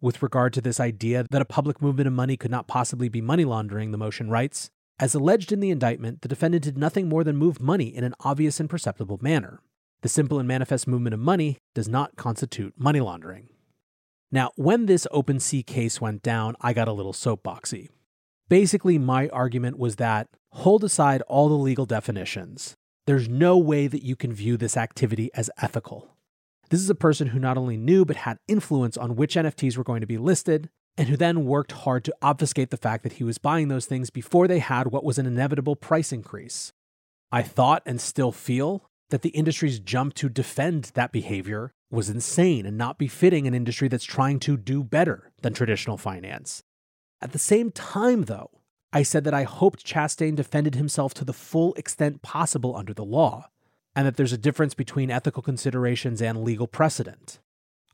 With 0.00 0.22
regard 0.22 0.52
to 0.54 0.60
this 0.60 0.78
idea 0.78 1.26
that 1.30 1.42
a 1.42 1.44
public 1.46 1.82
movement 1.82 2.06
of 2.06 2.12
money 2.12 2.36
could 2.36 2.50
not 2.50 2.68
possibly 2.68 3.08
be 3.08 3.20
money 3.20 3.44
laundering, 3.44 3.90
the 3.90 3.98
motion 3.98 4.30
writes 4.30 4.70
As 4.98 5.14
alleged 5.14 5.50
in 5.50 5.60
the 5.60 5.70
indictment, 5.70 6.22
the 6.22 6.28
defendant 6.28 6.62
did 6.64 6.78
nothing 6.78 7.08
more 7.08 7.24
than 7.24 7.36
move 7.36 7.60
money 7.60 7.94
in 7.94 8.04
an 8.04 8.14
obvious 8.20 8.60
and 8.60 8.70
perceptible 8.70 9.18
manner. 9.20 9.60
The 10.02 10.08
simple 10.08 10.38
and 10.38 10.48
manifest 10.48 10.88
movement 10.88 11.14
of 11.14 11.20
money 11.20 11.58
does 11.74 11.88
not 11.88 12.16
constitute 12.16 12.74
money 12.76 13.00
laundering. 13.00 13.48
Now, 14.32 14.50
when 14.56 14.86
this 14.86 15.06
OpenSea 15.12 15.66
case 15.66 16.00
went 16.00 16.22
down, 16.22 16.56
I 16.62 16.72
got 16.72 16.88
a 16.88 16.92
little 16.92 17.12
soapboxy. 17.12 17.90
Basically, 18.48 18.98
my 18.98 19.28
argument 19.28 19.78
was 19.78 19.96
that 19.96 20.28
hold 20.52 20.82
aside 20.84 21.20
all 21.22 21.50
the 21.50 21.54
legal 21.54 21.84
definitions. 21.84 22.74
There's 23.06 23.28
no 23.28 23.58
way 23.58 23.88
that 23.88 24.02
you 24.02 24.16
can 24.16 24.32
view 24.32 24.56
this 24.56 24.76
activity 24.76 25.30
as 25.34 25.50
ethical. 25.60 26.16
This 26.70 26.80
is 26.80 26.88
a 26.88 26.94
person 26.94 27.28
who 27.28 27.38
not 27.38 27.58
only 27.58 27.76
knew 27.76 28.06
but 28.06 28.16
had 28.16 28.38
influence 28.48 28.96
on 28.96 29.16
which 29.16 29.36
NFTs 29.36 29.76
were 29.76 29.84
going 29.84 30.00
to 30.00 30.06
be 30.06 30.18
listed, 30.18 30.70
and 30.96 31.08
who 31.08 31.16
then 31.16 31.44
worked 31.44 31.72
hard 31.72 32.04
to 32.04 32.14
obfuscate 32.22 32.70
the 32.70 32.76
fact 32.76 33.02
that 33.02 33.14
he 33.14 33.24
was 33.24 33.38
buying 33.38 33.68
those 33.68 33.86
things 33.86 34.10
before 34.10 34.46
they 34.46 34.58
had 34.58 34.88
what 34.88 35.04
was 35.04 35.18
an 35.18 35.26
inevitable 35.26 35.76
price 35.76 36.12
increase. 36.12 36.72
I 37.30 37.42
thought 37.42 37.82
and 37.86 38.00
still 38.00 38.32
feel 38.32 38.84
that 39.10 39.22
the 39.22 39.30
industry's 39.30 39.78
jump 39.78 40.14
to 40.14 40.28
defend 40.28 40.92
that 40.94 41.12
behavior 41.12 41.72
was 41.92 42.08
insane 42.08 42.66
and 42.66 42.78
not 42.78 42.98
befitting 42.98 43.46
an 43.46 43.54
industry 43.54 43.86
that's 43.86 44.04
trying 44.04 44.40
to 44.40 44.56
do 44.56 44.82
better 44.82 45.30
than 45.42 45.52
traditional 45.52 45.98
finance. 45.98 46.64
At 47.20 47.32
the 47.32 47.38
same 47.38 47.70
time, 47.70 48.22
though, 48.22 48.50
I 48.92 49.02
said 49.02 49.24
that 49.24 49.34
I 49.34 49.44
hoped 49.44 49.86
Chastain 49.86 50.34
defended 50.34 50.74
himself 50.74 51.14
to 51.14 51.24
the 51.24 51.32
full 51.32 51.74
extent 51.74 52.22
possible 52.22 52.74
under 52.74 52.92
the 52.92 53.04
law, 53.04 53.48
and 53.94 54.06
that 54.06 54.16
there's 54.16 54.32
a 54.32 54.38
difference 54.38 54.74
between 54.74 55.10
ethical 55.10 55.42
considerations 55.42 56.20
and 56.20 56.42
legal 56.42 56.66
precedent. 56.66 57.38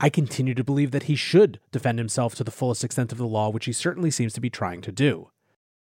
I 0.01 0.11
continue 0.11 0.55
to 0.55 0.65
believe 0.65 0.93
that 0.93 1.05
he 1.05 1.17
should 1.17 1.59
defend 1.73 1.99
himself 1.99 2.37
to 2.37 2.45
the 2.45 2.53
fullest 2.53 2.85
extent 2.85 3.11
of 3.11 3.19
the 3.19 3.27
law, 3.27 3.51
which 3.51 3.65
he 3.65 3.73
certainly 3.73 4.13
seems 4.13 4.33
to 4.35 4.41
be 4.41 4.51
trying 4.51 4.81
to 4.83 4.93
do. 4.93 5.31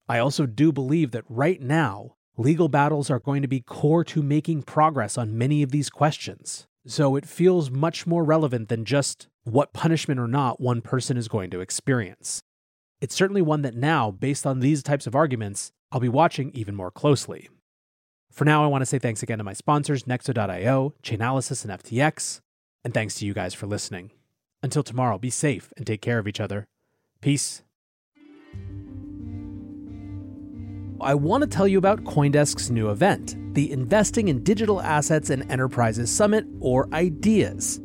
I 0.07 0.19
also 0.19 0.45
do 0.45 0.71
believe 0.71 1.09
that 1.11 1.25
right 1.27 1.59
now, 1.59 2.15
legal 2.37 2.69
battles 2.69 3.09
are 3.09 3.19
going 3.19 3.41
to 3.41 3.47
be 3.47 3.61
core 3.61 4.03
to 4.05 4.21
making 4.21 4.63
progress 4.63 5.17
on 5.17 5.37
many 5.37 5.63
of 5.63 5.71
these 5.71 5.89
questions. 5.89 6.67
So 6.88 7.15
it 7.15 7.26
feels 7.26 7.71
much 7.71 8.06
more 8.06 8.24
relevant 8.24 8.69
than 8.69 8.86
just 8.86 9.28
what 9.43 9.74
punishment 9.74 10.19
or 10.19 10.28
not 10.28 10.60
one 10.60 10.82
person 10.82 11.17
is 11.17 11.28
going 11.28 11.50
to 11.52 11.60
experience 11.60 12.43
it's 13.02 13.15
certainly 13.15 13.41
one 13.41 13.62
that 13.63 13.76
now, 13.76 14.10
based 14.12 14.45
on 14.48 14.60
these 14.60 14.82
types 14.82 15.06
of 15.06 15.15
arguments, 15.15 15.71
I'll 15.91 16.00
be 16.00 16.10
watching 16.10 16.52
even 16.54 16.76
more 16.76 16.91
closely. 16.91 17.50
For 18.32 18.45
now, 18.45 18.63
I 18.63 18.67
want 18.67 18.82
to 18.82 18.86
say 18.86 19.00
thanks 19.00 19.21
again 19.21 19.38
to 19.38 19.43
my 19.43 19.54
sponsors, 19.54 20.04
Nexo.io, 20.04 20.93
Chainalysis, 21.04 21.63
and 21.63 21.82
FTX, 21.82 22.41
and 22.84 22.93
thanks 22.93 23.15
to 23.15 23.26
you 23.26 23.34
guys 23.34 23.54
for 23.54 23.67
listening. 23.67 24.12
Until 24.63 24.84
tomorrow, 24.84 25.17
be 25.17 25.30
safe 25.30 25.71
and 25.78 25.86
take 25.86 26.02
care 26.02 26.17
of 26.17 26.28
each 26.28 26.39
other. 26.39 26.65
Peace. 27.21 27.62
I 31.00 31.13
want 31.13 31.43
to 31.43 31.48
tell 31.48 31.67
you 31.67 31.78
about 31.78 32.06
Coindesk's 32.06 32.71
new 32.71 32.89
event, 32.89 33.36
the 33.55 33.71
Investing 33.71 34.27
in 34.27 34.43
Digital 34.43 34.79
Assets 34.81 35.31
and 35.31 35.49
Enterprises 35.51 36.11
Summit, 36.11 36.45
or 36.59 36.87
IDEAS. 36.93 37.79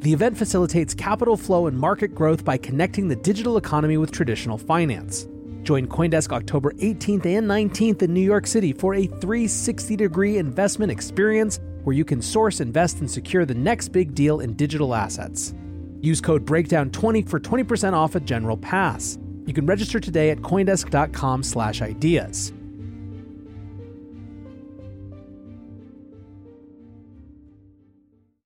The 0.00 0.12
event 0.12 0.36
facilitates 0.36 0.92
capital 0.92 1.36
flow 1.36 1.66
and 1.66 1.78
market 1.78 2.14
growth 2.14 2.44
by 2.44 2.58
connecting 2.58 3.08
the 3.08 3.16
digital 3.16 3.56
economy 3.56 3.96
with 3.96 4.10
traditional 4.10 4.58
finance. 4.58 5.26
Join 5.62 5.86
Coindesk 5.86 6.30
October 6.32 6.72
18th 6.72 7.24
and 7.24 7.48
19th 7.48 8.02
in 8.02 8.12
New 8.12 8.20
York 8.20 8.46
City 8.46 8.74
for 8.74 8.94
a 8.94 9.06
360 9.06 9.96
degree 9.96 10.36
investment 10.36 10.92
experience 10.92 11.58
where 11.84 11.96
you 11.96 12.04
can 12.04 12.20
source, 12.20 12.60
invest, 12.60 13.00
and 13.00 13.10
secure 13.10 13.46
the 13.46 13.54
next 13.54 13.88
big 13.88 14.14
deal 14.14 14.40
in 14.40 14.52
digital 14.54 14.94
assets. 14.94 15.54
Use 16.02 16.20
code 16.20 16.44
BREAKDOWN20 16.44 17.26
for 17.28 17.40
20% 17.40 17.94
off 17.94 18.14
a 18.14 18.20
general 18.20 18.58
pass. 18.58 19.18
You 19.46 19.54
can 19.54 19.64
register 19.64 20.00
today 20.00 20.28
at 20.30 20.38
coindesk.com/ideas. 20.38 22.52